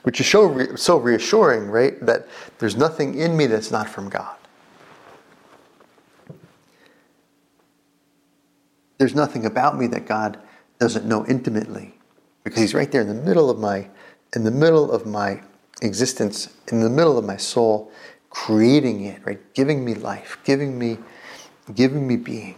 which 0.02 0.20
is 0.20 0.26
so, 0.26 0.76
so 0.76 0.96
reassuring, 0.96 1.70
right? 1.70 1.98
That 2.04 2.26
there's 2.58 2.76
nothing 2.76 3.18
in 3.18 3.36
me 3.36 3.46
that's 3.46 3.70
not 3.70 3.88
from 3.88 4.08
God. 4.08 4.36
There's 9.00 9.14
nothing 9.14 9.46
about 9.46 9.78
me 9.78 9.86
that 9.86 10.04
God 10.04 10.38
doesn't 10.78 11.06
know 11.06 11.24
intimately 11.24 11.94
because 12.44 12.60
he's 12.60 12.74
right 12.74 12.92
there 12.92 13.00
in 13.00 13.08
the 13.08 13.14
middle 13.14 13.48
of 13.48 13.58
my 13.58 13.88
in 14.36 14.44
the 14.44 14.50
middle 14.50 14.92
of 14.92 15.06
my 15.06 15.40
existence, 15.80 16.54
in 16.70 16.80
the 16.80 16.90
middle 16.90 17.16
of 17.16 17.24
my 17.24 17.38
soul, 17.38 17.90
creating 18.28 19.06
it, 19.06 19.24
right? 19.24 19.40
Giving 19.54 19.86
me 19.86 19.94
life, 19.94 20.36
giving 20.44 20.78
me 20.78 20.98
giving 21.74 22.06
me 22.06 22.16
being. 22.16 22.56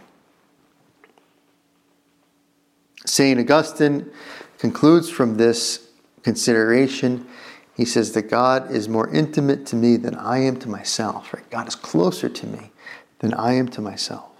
St. 3.05 3.39
Augustine 3.39 4.11
concludes 4.57 5.09
from 5.09 5.37
this 5.37 5.87
consideration, 6.23 7.25
he 7.73 7.85
says 7.85 8.11
that 8.11 8.23
God 8.23 8.69
is 8.69 8.89
more 8.89 9.09
intimate 9.15 9.65
to 9.67 9.77
me 9.77 9.95
than 9.95 10.15
I 10.15 10.39
am 10.39 10.57
to 10.57 10.67
myself. 10.67 11.33
Right? 11.33 11.49
God 11.49 11.69
is 11.69 11.75
closer 11.75 12.27
to 12.27 12.47
me 12.47 12.71
than 13.19 13.33
I 13.33 13.53
am 13.53 13.69
to 13.69 13.81
myself. 13.81 14.32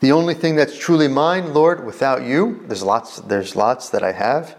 The 0.00 0.12
only 0.12 0.34
thing 0.34 0.56
that's 0.56 0.76
truly 0.76 1.08
mine, 1.08 1.54
Lord, 1.54 1.84
without 1.84 2.22
you, 2.22 2.64
there's 2.66 2.82
lots, 2.82 3.18
there's 3.20 3.56
lots 3.56 3.90
that 3.90 4.02
I 4.02 4.12
have 4.12 4.56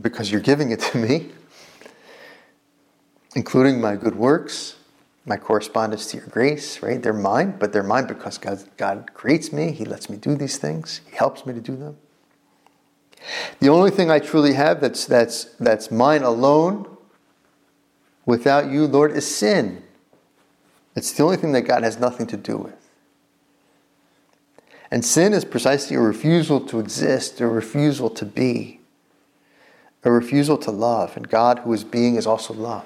because 0.00 0.30
you're 0.30 0.40
giving 0.40 0.70
it 0.70 0.80
to 0.80 0.98
me, 0.98 1.30
including 3.34 3.80
my 3.80 3.96
good 3.96 4.16
works, 4.16 4.76
my 5.26 5.36
correspondence 5.36 6.10
to 6.10 6.16
your 6.16 6.26
grace, 6.26 6.82
right? 6.82 7.02
They're 7.02 7.12
mine, 7.12 7.56
but 7.58 7.72
they're 7.72 7.82
mine 7.82 8.06
because 8.06 8.38
God, 8.38 8.64
God 8.76 9.10
creates 9.14 9.52
me. 9.52 9.72
He 9.72 9.84
lets 9.84 10.08
me 10.08 10.16
do 10.16 10.34
these 10.34 10.58
things. 10.58 11.02
He 11.10 11.16
helps 11.16 11.46
me 11.46 11.54
to 11.54 11.60
do 11.60 11.76
them. 11.76 11.96
The 13.60 13.68
only 13.68 13.90
thing 13.90 14.10
I 14.10 14.18
truly 14.18 14.54
have 14.54 14.80
that's, 14.80 15.04
that's, 15.04 15.44
that's 15.60 15.90
mine 15.90 16.22
alone 16.22 16.96
without 18.24 18.70
you, 18.70 18.86
Lord, 18.86 19.12
is 19.12 19.26
sin. 19.26 19.82
It's 20.96 21.12
the 21.12 21.22
only 21.22 21.36
thing 21.36 21.52
that 21.52 21.62
God 21.62 21.82
has 21.82 21.98
nothing 21.98 22.26
to 22.28 22.36
do 22.36 22.56
with. 22.56 22.79
And 24.90 25.04
sin 25.04 25.32
is 25.32 25.44
precisely 25.44 25.96
a 25.96 26.00
refusal 26.00 26.60
to 26.62 26.80
exist, 26.80 27.40
a 27.40 27.46
refusal 27.46 28.10
to 28.10 28.24
be, 28.24 28.80
a 30.02 30.10
refusal 30.10 30.58
to 30.58 30.70
love. 30.70 31.16
And 31.16 31.28
God, 31.28 31.60
who 31.60 31.72
is 31.72 31.84
being, 31.84 32.16
is 32.16 32.26
also 32.26 32.52
love. 32.54 32.84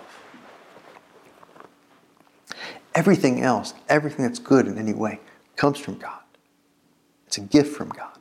Everything 2.95 3.41
else, 3.41 3.75
everything 3.89 4.25
that's 4.25 4.39
good 4.39 4.67
in 4.67 4.79
any 4.79 4.93
way, 4.93 5.19
comes 5.57 5.79
from 5.79 5.99
God. 5.99 6.21
It's 7.27 7.39
a 7.39 7.41
gift 7.41 7.75
from 7.75 7.89
God. 7.89 8.19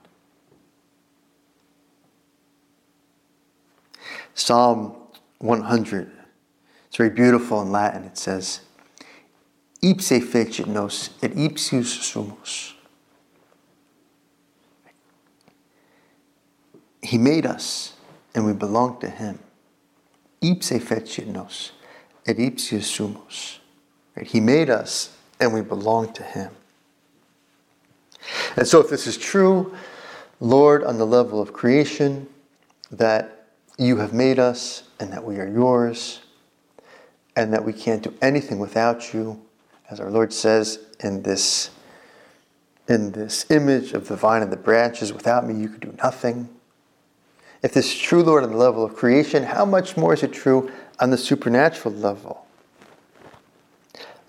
Psalm 4.34 4.96
100. 5.40 6.12
It's 6.88 6.98
very 6.98 7.10
beautiful 7.10 7.62
in 7.62 7.72
Latin. 7.72 8.04
It 8.06 8.18
says, 8.18 8.62
Ipse 9.82 10.24
fecit 10.24 10.68
nos 10.68 11.10
et 11.22 11.32
ipsius 11.32 12.02
sumus. 12.02 12.74
He 17.04 17.18
made 17.18 17.46
us 17.46 17.94
and 18.34 18.46
we 18.46 18.54
belong 18.54 19.00
to 19.02 19.10
him. 19.10 19.40
Ipse 20.42 20.80
fecit 20.80 21.28
nos 21.28 21.72
et 22.26 22.38
ipsius 22.38 22.84
sumus. 22.84 23.60
He 24.22 24.40
made 24.40 24.70
us 24.70 25.16
and 25.40 25.54
we 25.54 25.62
belong 25.62 26.14
to 26.14 26.24
him. 26.24 26.52
And 28.56 28.66
so, 28.66 28.80
if 28.80 28.90
this 28.90 29.06
is 29.06 29.18
true, 29.18 29.76
Lord, 30.40 30.84
on 30.84 30.98
the 30.98 31.06
level 31.06 31.42
of 31.42 31.52
creation, 31.52 32.28
that 32.92 33.48
you 33.78 33.98
have 33.98 34.14
made 34.14 34.40
us 34.40 34.84
and 35.00 35.12
that 35.12 35.24
we 35.24 35.40
are 35.40 35.48
yours 35.48 36.22
and 37.36 37.52
that 37.54 37.66
we 37.66 37.74
can't 37.74 38.04
do 38.04 38.14
anything 38.22 38.60
without 38.60 39.14
you 39.14 39.42
as 39.90 40.00
our 40.00 40.12
lord 40.12 40.32
says 40.32 40.80
in 41.00 41.24
this 41.24 41.72
in 42.88 43.12
this 43.14 43.50
image 43.50 43.94
of 43.94 44.08
the 44.08 44.16
vine 44.16 44.44
and 44.44 44.52
the 44.52 44.58
branches 44.58 45.12
without 45.12 45.48
me 45.48 45.60
you 45.60 45.68
could 45.68 45.80
do 45.80 45.94
nothing 46.04 46.48
if 47.64 47.74
this 47.74 47.94
is 47.94 48.00
true 48.00 48.22
lord 48.22 48.44
on 48.44 48.52
the 48.52 48.58
level 48.58 48.84
of 48.84 48.96
creation 48.96 49.44
how 49.44 49.66
much 49.66 49.98
more 49.98 50.14
is 50.14 50.22
it 50.22 50.32
true 50.32 50.72
on 51.00 51.10
the 51.10 51.18
supernatural 51.18 51.94
level 51.94 52.46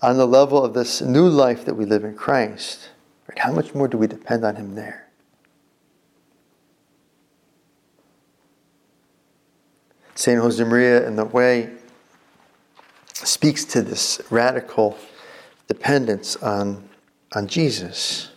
on 0.01 0.17
the 0.17 0.27
level 0.27 0.63
of 0.63 0.73
this 0.73 1.01
new 1.01 1.27
life 1.27 1.65
that 1.65 1.75
we 1.75 1.85
live 1.85 2.03
in 2.03 2.15
christ 2.15 2.89
right? 3.29 3.39
how 3.39 3.51
much 3.51 3.75
more 3.75 3.87
do 3.87 3.97
we 3.97 4.07
depend 4.07 4.43
on 4.43 4.55
him 4.55 4.75
there 4.75 5.05
St. 10.15 10.41
Josemaria, 10.41 11.05
in 11.05 11.17
the 11.17 11.25
way, 11.25 11.69
speaks 13.13 13.65
to 13.65 13.81
this 13.81 14.21
radical 14.29 14.97
dependence 15.67 16.37
on, 16.37 16.87
on 17.33 17.47
Jesus. 17.47 18.29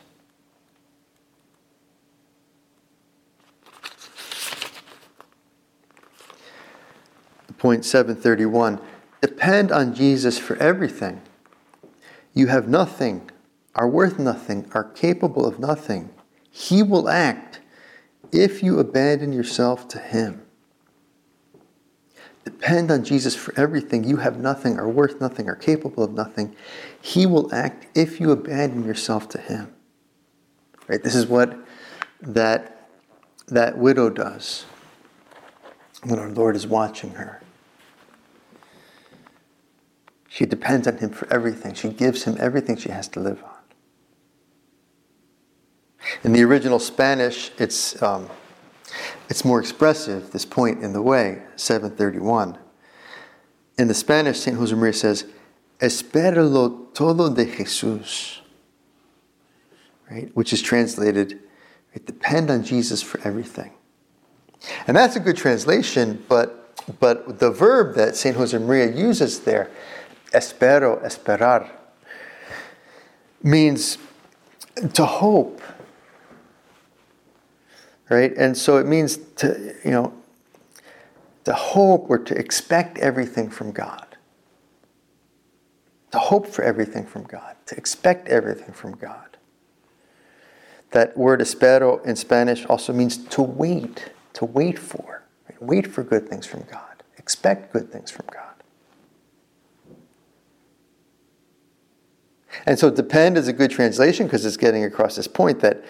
Point 7.58 7.84
731 7.84 8.80
Depend 9.20 9.72
on 9.72 9.94
Jesus 9.94 10.38
for 10.38 10.56
everything. 10.56 11.20
You 12.32 12.46
have 12.46 12.68
nothing, 12.68 13.30
are 13.74 13.88
worth 13.88 14.18
nothing, 14.18 14.70
are 14.74 14.84
capable 14.84 15.44
of 15.44 15.58
nothing. 15.58 16.10
He 16.50 16.82
will 16.82 17.08
act 17.08 17.60
if 18.30 18.62
you 18.62 18.78
abandon 18.78 19.32
yourself 19.32 19.88
to 19.88 19.98
Him. 19.98 20.42
Depend 22.44 22.90
on 22.90 23.04
Jesus 23.04 23.34
for 23.34 23.52
everything. 23.58 24.04
You 24.04 24.18
have 24.18 24.38
nothing, 24.38 24.78
are 24.78 24.88
worth 24.88 25.20
nothing, 25.20 25.48
are 25.48 25.56
capable 25.56 26.04
of 26.04 26.12
nothing. 26.12 26.54
He 27.00 27.26
will 27.26 27.52
act 27.52 27.86
if 27.96 28.20
you 28.20 28.30
abandon 28.30 28.84
yourself 28.84 29.28
to 29.30 29.38
Him. 29.38 29.74
Right? 30.86 31.02
This 31.02 31.14
is 31.14 31.26
what 31.26 31.58
that, 32.22 32.88
that 33.48 33.76
widow 33.76 34.10
does 34.10 34.64
when 36.04 36.18
our 36.18 36.30
Lord 36.30 36.56
is 36.56 36.66
watching 36.66 37.10
her. 37.14 37.42
She 40.28 40.46
depends 40.46 40.86
on 40.86 40.98
Him 40.98 41.10
for 41.10 41.32
everything. 41.32 41.74
She 41.74 41.88
gives 41.88 42.24
Him 42.24 42.36
everything 42.38 42.76
she 42.76 42.90
has 42.90 43.08
to 43.08 43.20
live 43.20 43.42
on. 43.42 43.50
In 46.22 46.32
the 46.32 46.42
original 46.42 46.78
Spanish, 46.78 47.50
it's. 47.58 48.00
Um, 48.02 48.28
it's 49.28 49.44
more 49.44 49.60
expressive, 49.60 50.30
this 50.30 50.44
point 50.44 50.82
in 50.82 50.92
the 50.92 51.02
way, 51.02 51.42
731. 51.56 52.58
In 53.78 53.88
the 53.88 53.94
Spanish, 53.94 54.40
St. 54.40 54.56
Josemaria 54.56 54.94
says, 54.94 55.24
espéralo 55.80 56.92
todo 56.94 57.32
de 57.32 57.44
Jesús, 57.44 58.38
right? 60.10 60.34
Which 60.34 60.52
is 60.52 60.62
translated, 60.62 61.40
right, 61.94 62.06
depend 62.06 62.50
on 62.50 62.64
Jesus 62.64 63.02
for 63.02 63.20
everything. 63.20 63.72
And 64.86 64.96
that's 64.96 65.14
a 65.14 65.20
good 65.20 65.36
translation, 65.36 66.24
but 66.28 66.54
but 67.00 67.38
the 67.38 67.50
verb 67.50 67.96
that 67.96 68.16
St. 68.16 68.34
Josemaria 68.34 68.96
uses 68.96 69.40
there, 69.40 69.70
espero, 70.32 71.00
esperar, 71.04 71.70
means 73.42 73.98
to 74.94 75.04
hope. 75.04 75.60
Right? 78.08 78.32
And 78.36 78.56
so 78.56 78.78
it 78.78 78.86
means 78.86 79.18
to, 79.36 79.74
you 79.84 79.90
know, 79.90 80.12
to 81.44 81.52
hope 81.52 82.06
or 82.08 82.18
to 82.18 82.36
expect 82.36 82.98
everything 82.98 83.50
from 83.50 83.72
God. 83.72 84.16
To 86.12 86.18
hope 86.18 86.46
for 86.46 86.62
everything 86.62 87.04
from 87.04 87.24
God, 87.24 87.56
to 87.66 87.76
expect 87.76 88.28
everything 88.28 88.72
from 88.72 88.92
God. 88.92 89.36
That 90.92 91.16
word 91.16 91.42
espero 91.42 92.02
in 92.04 92.16
Spanish 92.16 92.64
also 92.64 92.94
means 92.94 93.18
to 93.18 93.42
wait, 93.42 94.10
to 94.34 94.46
wait 94.46 94.78
for. 94.78 95.22
Right? 95.48 95.62
Wait 95.62 95.86
for 95.86 96.02
good 96.02 96.28
things 96.28 96.46
from 96.46 96.62
God. 96.70 97.02
Expect 97.18 97.72
good 97.74 97.92
things 97.92 98.10
from 98.10 98.24
God. 98.32 98.57
And 102.66 102.78
so 102.78 102.90
depend 102.90 103.36
is 103.36 103.48
a 103.48 103.52
good 103.52 103.70
translation 103.70 104.26
because 104.26 104.44
it's 104.44 104.56
getting 104.56 104.84
across 104.84 105.16
this 105.16 105.28
point 105.28 105.60
that 105.60 105.84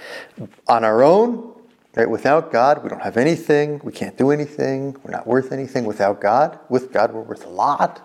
on 0.67 0.85
our 0.85 1.03
own, 1.03 1.55
right, 1.95 2.09
without 2.09 2.53
God, 2.53 2.83
we 2.83 2.89
don't 2.89 3.03
have 3.03 3.17
anything, 3.17 3.81
we 3.83 3.93
can't 3.93 4.17
do 4.17 4.31
anything, 4.31 4.97
we're 5.03 5.11
not 5.11 5.27
worth 5.27 5.53
anything 5.53 5.85
without 5.85 6.21
God. 6.21 6.59
With 6.69 6.93
God, 6.93 7.13
we're 7.13 7.23
worth 7.23 7.45
a 7.45 7.51
lot. 7.51 8.03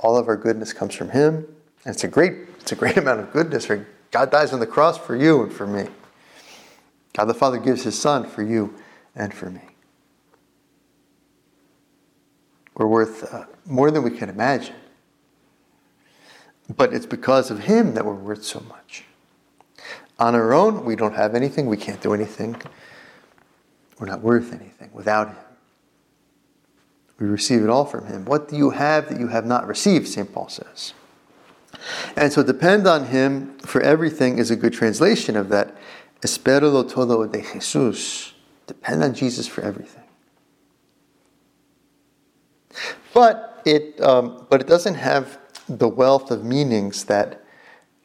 All 0.00 0.16
of 0.16 0.28
our 0.28 0.36
goodness 0.36 0.72
comes 0.72 0.94
from 0.94 1.10
Him. 1.10 1.46
And 1.84 1.94
it's 1.94 2.04
a 2.04 2.08
great, 2.08 2.34
it's 2.60 2.72
a 2.72 2.76
great 2.76 2.96
amount 2.98 3.20
of 3.20 3.32
goodness. 3.32 3.68
Right? 3.68 3.82
God 4.10 4.30
dies 4.30 4.52
on 4.52 4.60
the 4.60 4.66
cross 4.66 4.98
for 4.98 5.16
you 5.16 5.42
and 5.42 5.52
for 5.52 5.66
me. 5.66 5.88
God 7.14 7.26
the 7.26 7.34
Father 7.34 7.58
gives 7.58 7.84
His 7.84 7.98
Son 7.98 8.24
for 8.24 8.42
you 8.42 8.74
and 9.14 9.32
for 9.32 9.50
me. 9.50 9.60
We're 12.74 12.88
worth 12.88 13.32
uh, 13.32 13.46
more 13.66 13.90
than 13.90 14.02
we 14.02 14.10
can 14.10 14.28
imagine. 14.28 14.74
But 16.68 16.94
it's 16.94 17.06
because 17.06 17.50
of 17.50 17.60
Him 17.60 17.94
that 17.94 18.04
we're 18.04 18.14
worth 18.14 18.44
so 18.44 18.60
much. 18.68 19.04
On 20.18 20.34
our 20.34 20.54
own, 20.54 20.84
we 20.84 20.96
don't 20.96 21.14
have 21.14 21.34
anything, 21.34 21.66
we 21.66 21.76
can't 21.76 22.00
do 22.00 22.14
anything, 22.14 22.60
we're 23.98 24.06
not 24.06 24.20
worth 24.20 24.52
anything 24.52 24.90
without 24.92 25.28
Him. 25.28 25.36
We 27.18 27.26
receive 27.26 27.62
it 27.62 27.70
all 27.70 27.84
from 27.84 28.06
Him. 28.06 28.24
What 28.24 28.48
do 28.48 28.56
you 28.56 28.70
have 28.70 29.08
that 29.08 29.20
you 29.20 29.28
have 29.28 29.46
not 29.46 29.66
received, 29.66 30.08
St. 30.08 30.32
Paul 30.32 30.48
says. 30.48 30.94
And 32.16 32.32
so 32.32 32.42
depend 32.42 32.86
on 32.86 33.06
Him 33.06 33.58
for 33.58 33.80
everything 33.80 34.38
is 34.38 34.50
a 34.50 34.56
good 34.56 34.72
translation 34.72 35.36
of 35.36 35.48
that. 35.50 35.76
Espéralo 36.20 36.88
todo 36.88 37.26
de 37.26 37.42
Jesús. 37.42 38.32
Depend 38.66 39.02
on 39.04 39.14
Jesus 39.14 39.46
for 39.46 39.60
everything. 39.62 40.02
But 43.12 43.62
it, 43.64 44.00
um, 44.00 44.46
but 44.48 44.60
it 44.60 44.66
doesn't 44.66 44.94
have 44.94 45.38
the 45.68 45.88
wealth 45.88 46.30
of 46.30 46.44
meanings 46.44 47.04
that 47.04 47.42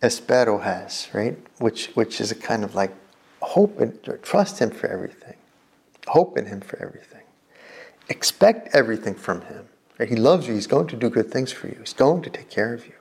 espero 0.02 0.60
has, 0.60 1.08
right? 1.14 1.38
Which, 1.60 1.88
which 1.88 2.22
is 2.22 2.32
a 2.32 2.36
kind 2.36 2.64
of 2.64 2.76
like 2.76 2.94
hope 3.42 3.80
and 3.80 3.98
trust 4.22 4.60
Him 4.60 4.72
for 4.72 4.88
everything, 4.88 5.36
hope 6.08 6.38
in 6.38 6.46
Him 6.46 6.62
for 6.62 6.82
everything, 6.82 7.24
expect 8.08 8.76
everything 8.76 9.16
from 9.16 9.42
Him. 9.42 9.66
Right? 9.98 10.08
He 10.08 10.16
loves 10.16 10.48
you. 10.48 10.54
He's 10.54 10.68
going 10.68 10.88
to 10.88 10.96
do 10.96 11.10
good 11.10 11.30
things 11.30 11.52
for 11.52 11.68
you. 11.68 11.76
He's 11.80 11.94
going 11.94 12.22
to 12.22 12.30
take 12.30 12.50
care 12.50 12.74
of 12.74 12.86
you. 12.88 12.94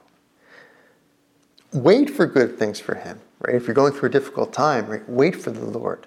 Wait 1.73 2.11
for 2.11 2.27
good 2.27 2.59
things 2.59 2.81
for 2.81 2.97
Him, 2.97 3.21
right? 3.40 3.55
If 3.55 3.66
you're 3.66 3.75
going 3.75 3.92
through 3.92 4.09
a 4.09 4.12
difficult 4.12 4.53
time, 4.53 4.87
right? 4.87 5.09
Wait 5.09 5.37
for 5.37 5.51
the 5.51 5.64
Lord 5.64 6.07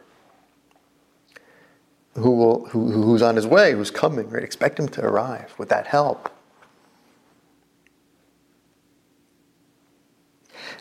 who 2.16 2.32
will, 2.32 2.66
who, 2.68 2.92
who's 2.92 3.22
on 3.22 3.36
his 3.36 3.48
way, 3.48 3.74
who's 3.74 3.92
coming, 3.92 4.30
right? 4.30 4.44
Expect 4.44 4.80
him 4.80 4.88
to 4.90 5.04
arrive 5.04 5.54
with 5.58 5.70
that 5.70 5.88
help. 5.88 6.30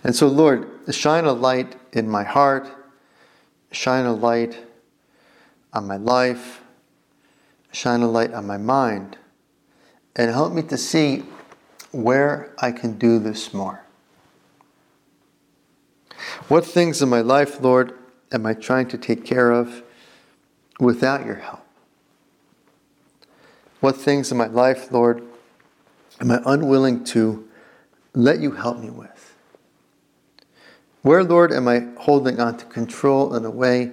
And 0.02 0.14
so, 0.14 0.28
Lord, 0.28 0.68
shine 0.90 1.24
a 1.24 1.32
light 1.32 1.76
in 1.92 2.08
my 2.08 2.24
heart, 2.24 2.68
shine 3.70 4.06
a 4.06 4.14
light 4.14 4.58
on 5.72 5.86
my 5.86 5.96
life, 5.96 6.62
shine 7.72 8.00
a 8.00 8.10
light 8.10 8.32
on 8.32 8.46
my 8.46 8.56
mind, 8.56 9.18
and 10.16 10.30
help 10.30 10.52
me 10.52 10.62
to 10.62 10.76
see 10.76 11.24
where 11.92 12.54
I 12.58 12.72
can 12.72 12.98
do 12.98 13.18
this 13.18 13.52
more. 13.52 13.84
What 16.48 16.64
things 16.64 17.02
in 17.02 17.08
my 17.08 17.20
life, 17.20 17.60
Lord, 17.60 17.92
am 18.32 18.46
I 18.46 18.54
trying 18.54 18.88
to 18.88 18.98
take 18.98 19.24
care 19.24 19.50
of? 19.50 19.82
without 20.80 21.24
your 21.24 21.36
help? 21.36 21.64
What 23.80 23.96
things 23.96 24.32
in 24.32 24.38
my 24.38 24.46
life, 24.46 24.90
Lord, 24.90 25.22
am 26.20 26.30
I 26.30 26.40
unwilling 26.44 27.04
to 27.04 27.48
let 28.14 28.40
you 28.40 28.52
help 28.52 28.78
me 28.78 28.90
with? 28.90 29.10
Where, 31.02 31.24
Lord, 31.24 31.52
am 31.52 31.66
I 31.66 31.86
holding 31.98 32.40
on 32.40 32.58
to 32.58 32.64
control 32.66 33.34
in 33.34 33.44
a 33.44 33.50
way 33.50 33.92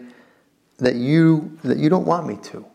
that 0.77 0.95
you 0.95 1.57
that 1.63 1.77
you 1.77 1.89
don't 1.89 2.05
want 2.05 2.27
me 2.27 2.37
to? 2.43 2.65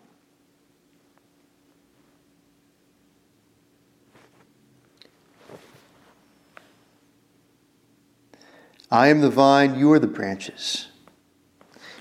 I 8.91 9.09
am 9.09 9.23
the 9.23 9.31
vine, 9.31 9.79
you 9.79 9.91
are 9.93 9.99
the 9.99 10.07
branches. 10.07 10.89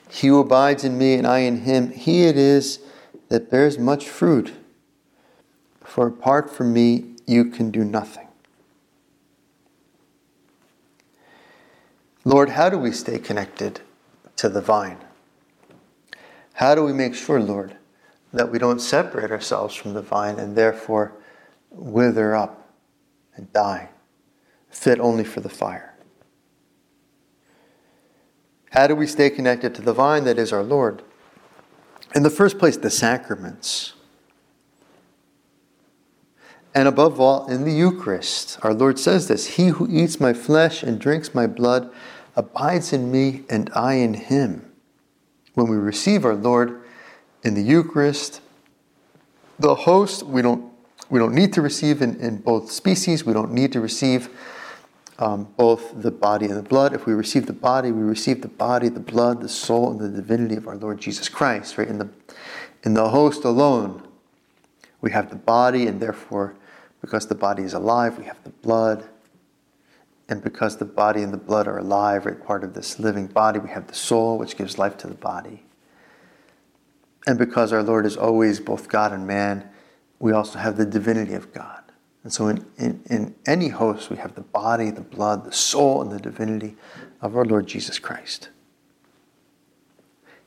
He 0.10 0.28
who 0.28 0.40
abides 0.40 0.84
in 0.84 0.98
me 0.98 1.14
and 1.14 1.26
I 1.26 1.40
in 1.40 1.62
him, 1.62 1.92
he 1.92 2.26
it 2.26 2.38
is 2.38 2.80
that 3.30 3.50
bears 3.50 3.80
much 3.80 4.10
fruit. 4.10 4.52
For 5.86 6.08
apart 6.08 6.50
from 6.50 6.74
me, 6.74 7.16
you 7.26 7.46
can 7.46 7.72
do 7.72 7.86
nothing. 7.86 8.28
Lord, 12.24 12.50
how 12.50 12.70
do 12.70 12.78
we 12.78 12.92
stay 12.92 13.18
connected 13.18 13.82
to 14.36 14.50
the 14.50 14.62
vine? 14.62 14.98
How 16.54 16.76
do 16.76 16.84
we 16.84 16.94
make 16.94 17.16
sure, 17.16 17.40
Lord, 17.40 17.78
that 18.32 18.52
we 18.52 18.60
don't 18.60 18.80
separate 18.80 19.32
ourselves 19.32 19.74
from 19.74 19.94
the 19.94 20.02
vine 20.02 20.38
and 20.38 20.56
therefore 20.56 21.14
wither 21.72 22.36
up 22.36 22.70
and 23.36 23.52
die, 23.54 23.90
fit 24.70 25.00
only 25.00 25.24
for 25.24 25.40
the 25.40 25.50
fire? 25.50 25.96
How 28.72 28.88
do 28.88 28.96
we 28.96 29.08
stay 29.08 29.30
connected 29.30 29.74
to 29.76 29.82
the 29.82 29.94
vine 29.94 30.24
that 30.26 30.38
is 30.38 30.54
our 30.54 30.64
Lord? 30.64 31.02
In 32.14 32.24
the 32.24 32.30
first 32.30 32.60
place, 32.60 32.78
the 32.78 32.90
sacraments. 32.90 33.94
And 36.74 36.88
above 36.88 37.20
all, 37.20 37.48
in 37.48 37.66
the 37.66 37.74
Eucharist, 37.74 38.58
our 38.62 38.74
Lord 38.74 38.98
says 38.98 39.28
this 39.28 39.56
He 39.58 39.68
who 39.68 39.88
eats 39.90 40.20
my 40.20 40.34
flesh 40.34 40.84
and 40.84 41.00
drinks 41.00 41.36
my 41.36 41.48
blood 41.48 41.92
abides 42.36 42.94
in 42.94 43.12
me, 43.12 43.44
and 43.50 43.70
I 43.76 43.96
in 43.96 44.14
him. 44.14 44.72
When 45.54 45.68
we 45.68 45.76
receive 45.76 46.24
our 46.24 46.36
Lord 46.36 46.82
in 47.44 47.56
the 47.56 47.62
Eucharist, 47.62 48.42
the 49.60 49.76
host 49.76 50.24
we 50.24 50.42
don't, 50.42 50.72
we 51.10 51.20
don't 51.20 51.36
need 51.36 51.52
to 51.54 51.62
receive 51.62 52.02
in, 52.02 52.16
in 52.22 52.38
both 52.38 52.72
species, 52.72 53.26
we 53.26 53.34
don't 53.34 53.52
need 53.52 53.74
to 53.74 53.82
receive 53.82 54.30
um, 55.20 55.44
both 55.58 56.02
the 56.02 56.10
body 56.10 56.46
and 56.46 56.56
the 56.56 56.64
blood. 56.64 56.94
If 56.94 57.06
we 57.06 57.14
receive 57.14 57.46
the 57.46 57.54
body, 57.54 57.92
we 57.92 58.02
receive 58.02 58.42
the 58.42 58.48
body, 58.48 58.90
the 58.90 59.00
blood, 59.00 59.42
the 59.42 59.50
soul, 59.50 59.92
and 59.92 60.00
the 60.00 60.10
divinity 60.10 60.56
of 60.56 60.68
our 60.68 60.78
Lord 60.78 61.00
Jesus 61.00 61.30
Christ. 61.30 61.78
Right 61.78 61.88
in 61.88 62.00
the 62.00 62.10
in 62.84 62.96
the 62.96 63.10
host 63.10 63.44
alone, 63.44 64.08
we 65.02 65.12
have 65.12 65.30
the 65.30 65.36
body, 65.36 65.88
and 65.88 66.00
therefore, 66.00 66.56
because 67.02 67.28
the 67.28 67.36
body 67.36 67.64
is 67.64 67.74
alive, 67.74 68.18
we 68.18 68.26
have 68.26 68.42
the 68.44 68.50
blood. 68.50 69.04
And 70.30 70.42
because 70.42 70.78
the 70.78 70.86
body 70.86 71.24
and 71.24 71.34
the 71.34 71.38
blood 71.38 71.68
are 71.68 71.80
alive, 71.80 72.26
right, 72.26 72.42
part 72.42 72.64
of 72.64 72.74
this 72.74 73.00
living 73.00 73.28
body, 73.28 73.60
we 73.60 73.70
have 73.70 73.88
the 73.88 73.94
soul, 73.94 74.38
which 74.38 74.56
gives 74.56 74.78
life 74.78 74.98
to 75.00 75.08
the 75.08 75.16
body. 75.16 75.64
And 77.28 77.38
because 77.38 77.74
our 77.74 77.84
Lord 77.84 78.06
is 78.06 78.16
always 78.16 78.60
both 78.60 78.88
God 78.88 79.12
and 79.12 79.28
man, 79.28 79.68
we 80.20 80.32
also 80.32 80.60
have 80.60 80.78
the 80.78 80.86
divinity 80.86 81.34
of 81.34 81.54
God. 81.54 81.82
And 82.24 82.32
so, 82.32 82.48
in, 82.48 82.66
in, 82.78 83.02
in, 83.10 83.36
any 83.48 83.70
host, 83.70 84.12
we 84.12 84.18
have 84.18 84.36
the 84.36 84.42
body, 84.42 84.92
the 84.92 85.02
blood, 85.02 85.44
the 85.44 85.52
soul, 85.52 86.04
and 86.04 86.12
the 86.12 86.20
divinity 86.20 86.76
of 87.20 87.36
our 87.36 87.44
Lord 87.44 87.66
Jesus 87.66 87.98
Christ. 87.98 88.50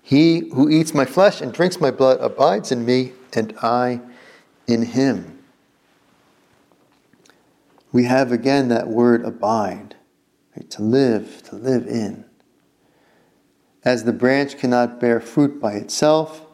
He 0.00 0.50
who 0.50 0.70
eats 0.70 0.94
my 0.94 1.04
flesh 1.04 1.40
and 1.40 1.52
drinks 1.52 1.80
my 1.80 1.90
blood 1.90 2.18
abides 2.20 2.70
in 2.70 2.84
me, 2.84 3.12
and 3.32 3.56
I 3.60 4.00
in 4.66 4.83
him. 4.83 5.38
We 7.92 8.05
have 8.05 8.33
again 8.33 8.68
that 8.68 8.88
word 8.88 9.24
abide, 9.24 9.94
right? 10.57 10.68
to 10.70 10.83
live, 10.83 11.42
to 11.44 11.57
live 11.57 11.87
in. 11.87 12.24
As 13.85 14.05
the 14.05 14.12
branch 14.12 14.59
cannot 14.59 14.98
bear 14.98 15.20
fruit 15.20 15.61
by 15.61 15.74
itself 15.74 16.46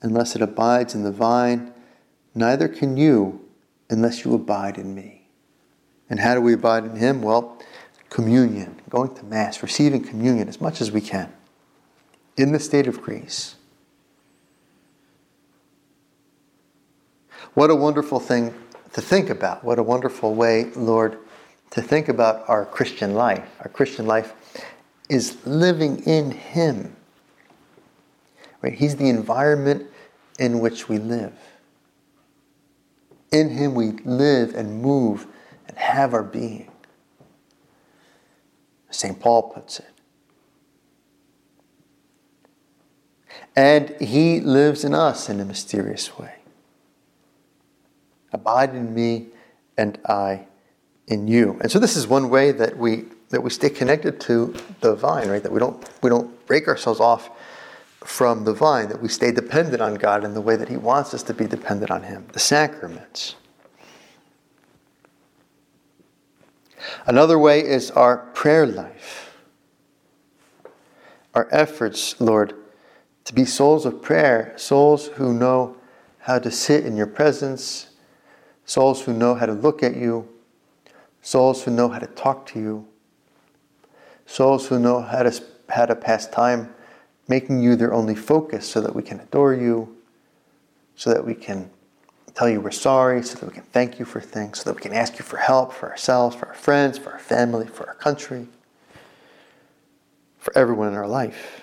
unless 0.00 0.34
it 0.34 0.42
abides 0.42 0.94
in 0.94 1.04
the 1.04 1.12
vine, 1.12 1.72
neither 2.34 2.66
can 2.66 2.96
you 2.96 3.46
unless 3.90 4.24
you 4.24 4.34
abide 4.34 4.78
in 4.78 4.94
me. 4.94 5.28
And 6.08 6.18
how 6.20 6.34
do 6.34 6.40
we 6.40 6.54
abide 6.54 6.84
in 6.84 6.96
Him? 6.96 7.22
Well, 7.22 7.62
communion, 8.08 8.80
going 8.90 9.14
to 9.14 9.24
Mass, 9.24 9.62
receiving 9.62 10.02
communion 10.02 10.48
as 10.48 10.60
much 10.60 10.80
as 10.80 10.90
we 10.90 11.00
can 11.00 11.32
in 12.36 12.52
the 12.52 12.58
state 12.58 12.86
of 12.86 13.00
grace. 13.00 13.56
What 17.54 17.70
a 17.70 17.74
wonderful 17.74 18.18
thing 18.18 18.54
to 18.94 19.00
think 19.00 19.28
about. 19.28 19.62
What 19.62 19.78
a 19.78 19.82
wonderful 19.82 20.34
way, 20.34 20.70
Lord, 20.74 21.18
to 21.70 21.82
think 21.82 22.08
about 22.08 22.48
our 22.48 22.64
Christian 22.64 23.14
life. 23.14 23.46
Our 23.60 23.68
Christian 23.68 24.06
life 24.06 24.32
is 25.08 25.44
living 25.46 26.02
in 26.04 26.30
Him. 26.30 26.96
Right? 28.62 28.74
He's 28.74 28.96
the 28.96 29.08
environment 29.08 29.86
in 30.38 30.60
which 30.60 30.88
we 30.88 30.98
live. 30.98 31.34
In 33.30 33.50
Him 33.50 33.74
we 33.74 33.92
live 34.04 34.54
and 34.54 34.80
move 34.80 35.26
and 35.68 35.76
have 35.76 36.14
our 36.14 36.22
being. 36.22 36.70
St. 38.90 39.18
Paul 39.18 39.50
puts 39.50 39.78
it. 39.78 39.88
And 43.56 43.90
He 44.00 44.40
lives 44.40 44.84
in 44.84 44.94
us 44.94 45.28
in 45.28 45.40
a 45.40 45.44
mysterious 45.44 46.18
way. 46.18 46.41
Abide 48.32 48.74
in 48.74 48.94
me, 48.94 49.28
and 49.76 49.98
I 50.06 50.46
in 51.06 51.28
you. 51.28 51.58
And 51.60 51.70
so 51.70 51.78
this 51.78 51.96
is 51.96 52.06
one 52.06 52.30
way 52.30 52.52
that 52.52 52.76
we 52.76 53.04
that 53.30 53.42
we 53.42 53.50
stay 53.50 53.70
connected 53.70 54.20
to 54.20 54.54
the 54.80 54.94
vine, 54.94 55.28
right? 55.28 55.42
That 55.42 55.52
we 55.52 55.58
don't 55.58 55.88
we 56.02 56.10
don't 56.10 56.46
break 56.46 56.68
ourselves 56.68 57.00
off 57.00 57.30
from 58.04 58.44
the 58.44 58.52
vine, 58.52 58.88
that 58.88 59.00
we 59.00 59.08
stay 59.08 59.30
dependent 59.32 59.80
on 59.80 59.94
God 59.94 60.24
in 60.24 60.34
the 60.34 60.40
way 60.40 60.56
that 60.56 60.68
He 60.68 60.76
wants 60.76 61.14
us 61.14 61.22
to 61.24 61.34
be 61.34 61.46
dependent 61.46 61.90
on 61.90 62.02
Him. 62.02 62.26
The 62.32 62.40
sacraments. 62.40 63.36
Another 67.06 67.38
way 67.38 67.60
is 67.60 67.90
our 67.92 68.18
prayer 68.34 68.66
life. 68.66 69.36
Our 71.34 71.48
efforts, 71.50 72.20
Lord, 72.20 72.54
to 73.24 73.34
be 73.34 73.44
souls 73.44 73.86
of 73.86 74.02
prayer, 74.02 74.52
souls 74.56 75.06
who 75.06 75.32
know 75.32 75.76
how 76.18 76.38
to 76.38 76.50
sit 76.50 76.84
in 76.84 76.96
your 76.96 77.06
presence, 77.06 77.91
souls 78.64 79.02
who 79.02 79.12
know 79.12 79.34
how 79.34 79.46
to 79.46 79.52
look 79.52 79.82
at 79.82 79.96
you, 79.96 80.28
souls 81.20 81.62
who 81.64 81.70
know 81.70 81.88
how 81.88 81.98
to 81.98 82.06
talk 82.06 82.46
to 82.46 82.60
you, 82.60 82.86
souls 84.26 84.66
who 84.66 84.78
know 84.78 85.00
how 85.00 85.22
to, 85.22 85.42
how 85.68 85.86
to 85.86 85.94
pass 85.94 86.26
time 86.26 86.72
making 87.28 87.62
you 87.62 87.76
their 87.76 87.92
only 87.92 88.14
focus 88.14 88.68
so 88.68 88.80
that 88.80 88.94
we 88.94 89.02
can 89.02 89.20
adore 89.20 89.54
you, 89.54 89.96
so 90.96 91.10
that 91.10 91.24
we 91.24 91.34
can 91.34 91.70
tell 92.34 92.48
you 92.48 92.60
we're 92.60 92.70
sorry, 92.70 93.22
so 93.22 93.38
that 93.38 93.46
we 93.46 93.52
can 93.52 93.62
thank 93.64 93.98
you 93.98 94.04
for 94.04 94.20
things, 94.20 94.60
so 94.60 94.70
that 94.70 94.76
we 94.76 94.82
can 94.82 94.92
ask 94.92 95.18
you 95.18 95.24
for 95.24 95.36
help 95.36 95.72
for 95.72 95.90
ourselves, 95.90 96.34
for 96.34 96.48
our 96.48 96.54
friends, 96.54 96.98
for 96.98 97.12
our 97.12 97.18
family, 97.18 97.66
for 97.66 97.86
our 97.86 97.94
country, 97.94 98.46
for 100.38 100.56
everyone 100.56 100.88
in 100.88 100.94
our 100.94 101.06
life. 101.06 101.62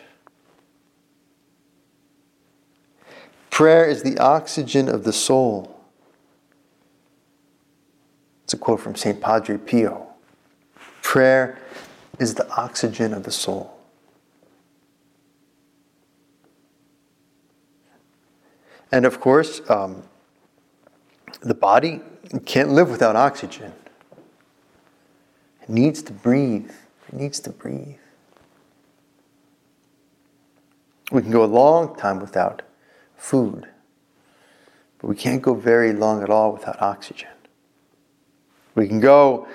Prayer 3.50 3.86
is 3.86 4.04
the 4.04 4.18
oxygen 4.20 4.88
of 4.88 5.04
the 5.04 5.12
soul. 5.12 5.79
It's 8.50 8.56
a 8.56 8.58
quote 8.58 8.80
from 8.80 8.96
St. 8.96 9.22
Padre 9.22 9.60
Pio. 9.60 10.08
Prayer 11.04 11.60
is 12.18 12.34
the 12.34 12.50
oxygen 12.50 13.14
of 13.14 13.22
the 13.22 13.30
soul. 13.30 13.78
And 18.92 19.06
of 19.06 19.20
course, 19.20 19.62
um, 19.70 20.02
the 21.42 21.54
body 21.54 22.02
can't 22.48 22.70
live 22.70 22.90
without 22.90 23.16
oxygen. 23.16 23.72
It 25.62 25.70
needs 25.70 26.02
to 26.02 26.12
breathe. 26.12 26.72
It 27.10 27.14
needs 27.14 27.40
to 27.42 27.52
breathe. 27.52 28.00
We 31.12 31.22
can 31.22 31.30
go 31.30 31.44
a 31.44 31.46
long 31.46 31.96
time 31.96 32.20
without 32.20 32.64
food, 33.16 33.68
but 34.98 35.08
we 35.08 35.16
can't 35.16 35.44
go 35.44 35.54
very 35.54 35.94
long 35.94 36.24
at 36.24 36.32
all 36.32 36.52
without 36.52 36.82
oxygen. 36.82 37.30
We 38.80 38.88
can 38.88 39.02
go 39.02 39.46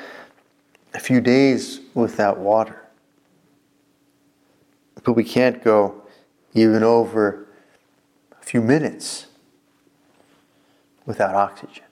a 0.92 1.00
few 1.00 1.22
days 1.22 1.80
without 1.94 2.36
water, 2.36 2.82
but 5.02 5.14
we 5.14 5.24
can't 5.24 5.64
go 5.64 6.02
even 6.52 6.82
over 6.82 7.46
a 8.38 8.44
few 8.44 8.60
minutes 8.60 9.28
without 11.06 11.34
oxygen. 11.34 11.84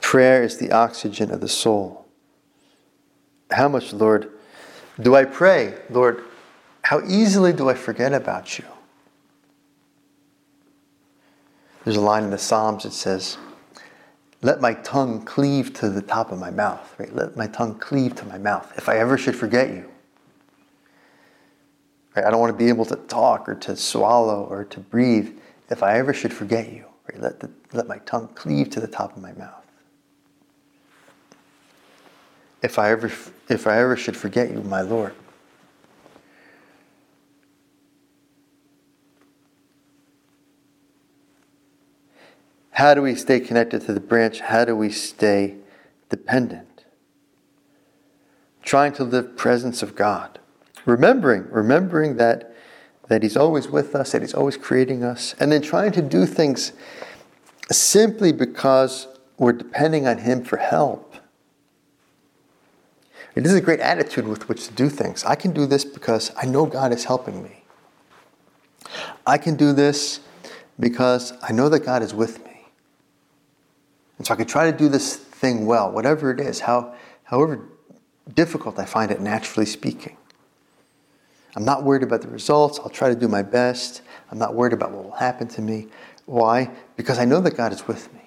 Prayer 0.00 0.42
is 0.42 0.56
the 0.56 0.72
oxygen 0.72 1.30
of 1.30 1.40
the 1.40 1.48
soul. 1.48 2.06
How 3.52 3.68
much, 3.68 3.92
Lord, 3.92 4.32
do 5.00 5.14
I 5.14 5.26
pray? 5.26 5.74
Lord, 5.90 6.24
how 6.82 7.00
easily 7.06 7.52
do 7.52 7.68
I 7.68 7.74
forget 7.74 8.12
about 8.12 8.58
you? 8.58 8.64
There's 11.84 11.98
a 11.98 12.00
line 12.00 12.24
in 12.24 12.30
the 12.30 12.38
Psalms 12.38 12.82
that 12.82 12.92
says, 12.92 13.38
Let 14.44 14.60
my 14.60 14.74
tongue 14.74 15.24
cleave 15.24 15.72
to 15.74 15.88
the 15.88 16.02
top 16.02 16.30
of 16.30 16.38
my 16.38 16.50
mouth, 16.50 16.94
right? 16.98 17.10
Let 17.14 17.34
my 17.34 17.46
tongue 17.46 17.76
cleave 17.78 18.14
to 18.16 18.26
my 18.26 18.36
mouth 18.36 18.70
if 18.76 18.90
I 18.90 18.98
ever 18.98 19.16
should 19.16 19.34
forget 19.34 19.70
you. 19.70 19.90
Right? 22.14 22.26
I 22.26 22.30
don't 22.30 22.40
want 22.40 22.52
to 22.52 22.56
be 22.58 22.68
able 22.68 22.84
to 22.84 22.96
talk 22.96 23.48
or 23.48 23.54
to 23.54 23.74
swallow 23.74 24.44
or 24.44 24.64
to 24.64 24.80
breathe 24.80 25.34
if 25.70 25.82
I 25.82 25.96
ever 25.98 26.12
should 26.12 26.30
forget 26.30 26.70
you. 26.70 26.84
Right? 27.08 27.22
Let, 27.22 27.40
the, 27.40 27.50
let 27.72 27.88
my 27.88 27.96
tongue 28.04 28.28
cleave 28.34 28.68
to 28.72 28.80
the 28.80 28.86
top 28.86 29.16
of 29.16 29.22
my 29.22 29.32
mouth. 29.32 29.64
If 32.62 32.78
I 32.78 32.90
ever, 32.90 33.10
if 33.48 33.66
I 33.66 33.78
ever 33.78 33.96
should 33.96 34.16
forget 34.16 34.50
you, 34.50 34.60
my 34.60 34.82
Lord. 34.82 35.14
How 42.84 42.92
do 42.92 43.00
we 43.00 43.14
stay 43.14 43.40
connected 43.40 43.80
to 43.86 43.94
the 43.94 43.98
branch? 43.98 44.40
How 44.40 44.66
do 44.66 44.76
we 44.76 44.90
stay 44.90 45.54
dependent? 46.10 46.84
Trying 48.62 48.92
to 48.96 49.04
live 49.04 49.38
presence 49.38 49.82
of 49.82 49.94
God. 49.96 50.38
Remembering, 50.84 51.46
remembering 51.48 52.18
that, 52.18 52.54
that 53.08 53.22
He's 53.22 53.38
always 53.38 53.68
with 53.68 53.94
us, 53.94 54.12
that 54.12 54.20
He's 54.20 54.34
always 54.34 54.58
creating 54.58 55.02
us, 55.02 55.34
and 55.40 55.50
then 55.50 55.62
trying 55.62 55.92
to 55.92 56.02
do 56.02 56.26
things 56.26 56.74
simply 57.72 58.32
because 58.32 59.08
we're 59.38 59.54
depending 59.54 60.06
on 60.06 60.18
Him 60.18 60.44
for 60.44 60.58
help. 60.58 61.16
It 63.34 63.46
is 63.46 63.54
a 63.54 63.62
great 63.62 63.80
attitude 63.80 64.28
with 64.28 64.46
which 64.46 64.66
to 64.66 64.74
do 64.74 64.90
things. 64.90 65.24
I 65.24 65.36
can 65.36 65.52
do 65.52 65.64
this 65.64 65.86
because 65.86 66.32
I 66.36 66.44
know 66.44 66.66
God 66.66 66.92
is 66.92 67.04
helping 67.04 67.42
me. 67.42 67.64
I 69.26 69.38
can 69.38 69.56
do 69.56 69.72
this 69.72 70.20
because 70.78 71.32
I 71.42 71.52
know 71.52 71.70
that 71.70 71.80
God 71.80 72.02
is 72.02 72.12
with 72.12 72.43
me. 72.43 72.43
And 74.18 74.26
so 74.26 74.34
I 74.34 74.36
could 74.36 74.48
try 74.48 74.70
to 74.70 74.76
do 74.76 74.88
this 74.88 75.16
thing 75.16 75.66
well, 75.66 75.90
whatever 75.90 76.30
it 76.30 76.40
is, 76.40 76.60
how, 76.60 76.94
however 77.24 77.68
difficult 78.34 78.78
I 78.78 78.84
find 78.84 79.10
it 79.10 79.20
naturally 79.20 79.66
speaking. 79.66 80.16
I'm 81.56 81.64
not 81.64 81.84
worried 81.84 82.02
about 82.02 82.22
the 82.22 82.28
results. 82.28 82.78
I'll 82.80 82.88
try 82.88 83.08
to 83.08 83.14
do 83.14 83.28
my 83.28 83.42
best. 83.42 84.02
I'm 84.30 84.38
not 84.38 84.54
worried 84.54 84.72
about 84.72 84.92
what 84.92 85.04
will 85.04 85.12
happen 85.12 85.46
to 85.48 85.62
me. 85.62 85.88
Why? 86.26 86.70
Because 86.96 87.18
I 87.18 87.24
know 87.24 87.40
that 87.40 87.56
God 87.56 87.72
is 87.72 87.86
with 87.86 88.12
me. 88.12 88.20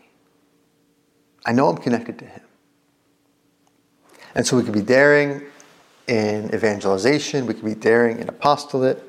I 1.45 1.51
know 1.51 1.67
I'm 1.67 1.77
connected 1.77 2.19
to 2.19 2.25
Him. 2.25 2.41
And 4.35 4.45
so 4.45 4.55
we 4.55 4.63
can 4.63 4.73
be 4.73 4.81
daring 4.81 5.41
in 6.07 6.53
evangelization, 6.53 7.45
we 7.45 7.53
can 7.53 7.65
be 7.65 7.75
daring 7.75 8.19
in 8.19 8.29
apostolate, 8.29 9.03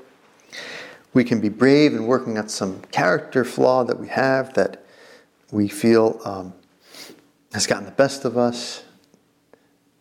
we 1.14 1.22
can 1.22 1.40
be 1.40 1.48
brave 1.48 1.94
in 1.94 2.06
working 2.06 2.38
on 2.38 2.48
some 2.48 2.80
character 2.90 3.44
flaw 3.44 3.84
that 3.84 3.98
we 3.98 4.08
have 4.08 4.54
that 4.54 4.84
we 5.50 5.68
feel 5.68 6.20
um, 6.24 6.52
has 7.52 7.66
gotten 7.66 7.84
the 7.84 7.90
best 7.90 8.24
of 8.24 8.36
us, 8.36 8.84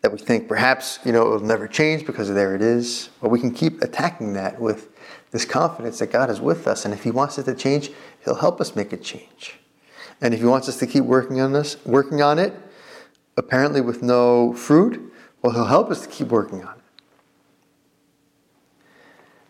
that 0.01 0.12
we 0.12 0.17
think 0.17 0.47
perhaps 0.47 0.99
you 1.05 1.12
know 1.12 1.23
it 1.23 1.29
will 1.29 1.39
never 1.39 1.67
change 1.67 2.05
because 2.05 2.29
there 2.29 2.55
it 2.55 2.62
is. 2.62 3.10
But 3.21 3.29
we 3.29 3.39
can 3.39 3.51
keep 3.51 3.81
attacking 3.81 4.33
that 4.33 4.60
with 4.60 4.89
this 5.31 5.45
confidence 5.45 5.99
that 5.99 6.12
God 6.12 6.29
is 6.29 6.39
with 6.39 6.67
us, 6.67 6.86
and 6.86 6.93
if 6.93 7.03
He 7.03 7.12
wants 7.12 7.38
it 7.38 7.43
to 7.43 7.55
change, 7.55 7.91
He'll 8.23 8.36
help 8.36 8.62
us 8.62 8.75
make 8.75 8.93
it 8.93 9.03
change. 9.03 9.60
And 10.21 10.33
if 10.33 10.39
He 10.39 10.45
wants 10.45 10.69
us 10.69 10.77
to 10.77 10.88
keep 10.88 11.03
working 11.03 11.41
on 11.41 11.53
this, 11.53 11.83
working 11.86 12.21
on 12.21 12.39
it, 12.39 12.53
apparently 13.36 13.81
with 13.81 14.01
no 14.01 14.53
fruit, 14.53 15.13
well, 15.41 15.53
He'll 15.53 15.65
help 15.65 15.91
us 15.91 16.01
to 16.01 16.10
keep 16.10 16.27
working 16.27 16.63
on 16.63 16.75
it. 16.75 16.83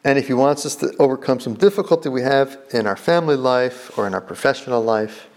And 0.04 0.18
if 0.18 0.28
He 0.28 0.34
wants 0.34 0.66
us 0.66 0.76
to 0.78 0.96
overcome 0.98 1.40
some 1.40 1.54
difficulty 1.54 2.10
we 2.10 2.22
have 2.22 2.58
in 2.72 2.88
our 2.88 2.96
family 2.96 3.36
life 3.36 3.98
or 3.98 4.08
in 4.08 4.14
our 4.14 4.22
professional 4.22 4.82
life, 4.82 5.28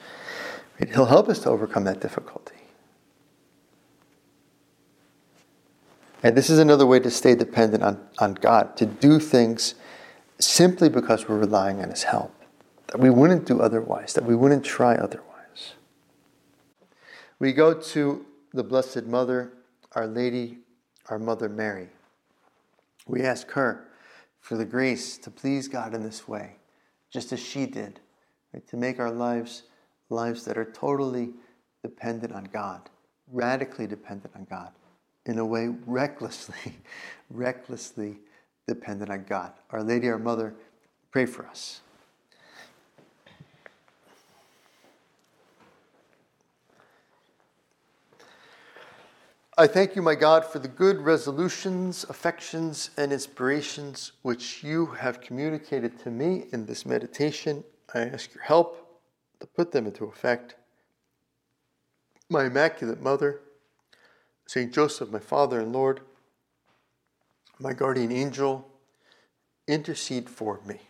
He'll 0.89 1.07
help 1.07 1.29
us 1.29 1.41
to 1.41 1.51
overcome 1.51 1.85
that 1.85 2.01
difficulty. 2.01 2.55
And 6.23 6.37
this 6.37 6.51
is 6.51 6.59
another 6.59 6.87
way 6.87 7.01
to 7.01 7.11
stay 7.11 7.35
dependent 7.35 7.83
on, 7.83 8.01
on 8.19 8.35
God, 8.35 8.77
to 8.77 8.87
do 8.87 9.19
things 9.19 9.75
simply 10.39 10.89
because 10.89 11.29
we're 11.29 11.39
relying 11.39 11.83
on 11.83 11.91
His 11.91 12.05
help, 12.05 12.35
that 12.89 12.99
we 12.99 13.11
wouldn't 13.11 13.47
do 13.47 13.61
otherwise, 13.61 14.15
that 14.15 14.25
we 14.25 14.35
wouldn't 14.35 14.65
try 14.65 14.95
otherwise. 14.95 15.75
We 17.39 17.53
go 17.53 17.73
to 17.73 18.27
the 18.53 18.63
Blessed 18.63 19.05
Mother, 19.05 19.53
Our 19.93 20.07
Lady, 20.07 20.59
our 21.09 21.19
Mother 21.19 21.49
Mary. 21.49 21.89
We 23.07 23.23
ask 23.23 23.51
her 23.53 23.89
for 24.41 24.57
the 24.57 24.65
grace 24.65 25.17
to 25.19 25.31
please 25.31 25.69
God 25.69 25.95
in 25.95 26.03
this 26.03 26.29
way, 26.29 26.57
just 27.11 27.33
as 27.33 27.41
she 27.41 27.67
did, 27.67 28.01
right? 28.53 28.67
to 28.69 28.77
make 28.77 28.99
our 28.99 29.11
lives 29.11 29.63
lives 30.11 30.45
that 30.45 30.59
are 30.59 30.65
totally 30.65 31.31
dependent 31.83 32.33
on 32.33 32.45
God, 32.53 32.91
radically 33.33 33.87
dependent 33.87 34.35
on 34.35 34.47
God, 34.51 34.73
in 35.27 35.39
a 35.39 35.45
way 35.45 35.69
recklessly, 35.87 36.77
recklessly 37.31 38.19
dependent 38.67 39.11
on 39.11 39.25
God. 39.25 39.53
Our 39.71 39.83
Lady, 39.83 40.09
our 40.09 40.19
Mother, 40.19 40.55
pray 41.11 41.27
for 41.27 41.47
us. 41.47 41.81
I 49.61 49.67
thank 49.67 49.95
you, 49.95 50.01
my 50.01 50.15
God, 50.15 50.47
for 50.47 50.59
the 50.59 50.69
good 50.69 51.03
resolutions, 51.03 52.07
affections, 52.09 52.91
and 52.97 53.13
inspirations 53.13 54.13
which 54.23 54.65
you 54.65 54.87
have 54.87 55.21
communicated 55.21 55.99
to 55.99 56.11
me 56.11 56.47
in 56.51 56.65
this 56.65 56.87
meditation. 56.87 57.63
I 57.93 58.07
ask 58.07 58.33
your 58.35 58.43
help 58.43 58.80
to 59.41 59.47
put 59.47 59.73
them 59.73 59.87
into 59.87 60.05
effect. 60.05 60.55
My 62.29 62.45
Immaculate 62.45 63.01
Mother, 63.01 63.41
St. 64.47 64.73
Joseph, 64.73 65.11
my 65.11 65.19
Father 65.19 65.61
and 65.61 65.73
Lord, 65.73 66.01
my 67.59 67.73
guardian 67.73 68.13
angel, 68.13 68.69
intercede 69.67 70.31
for 70.31 70.61
me. 70.67 70.81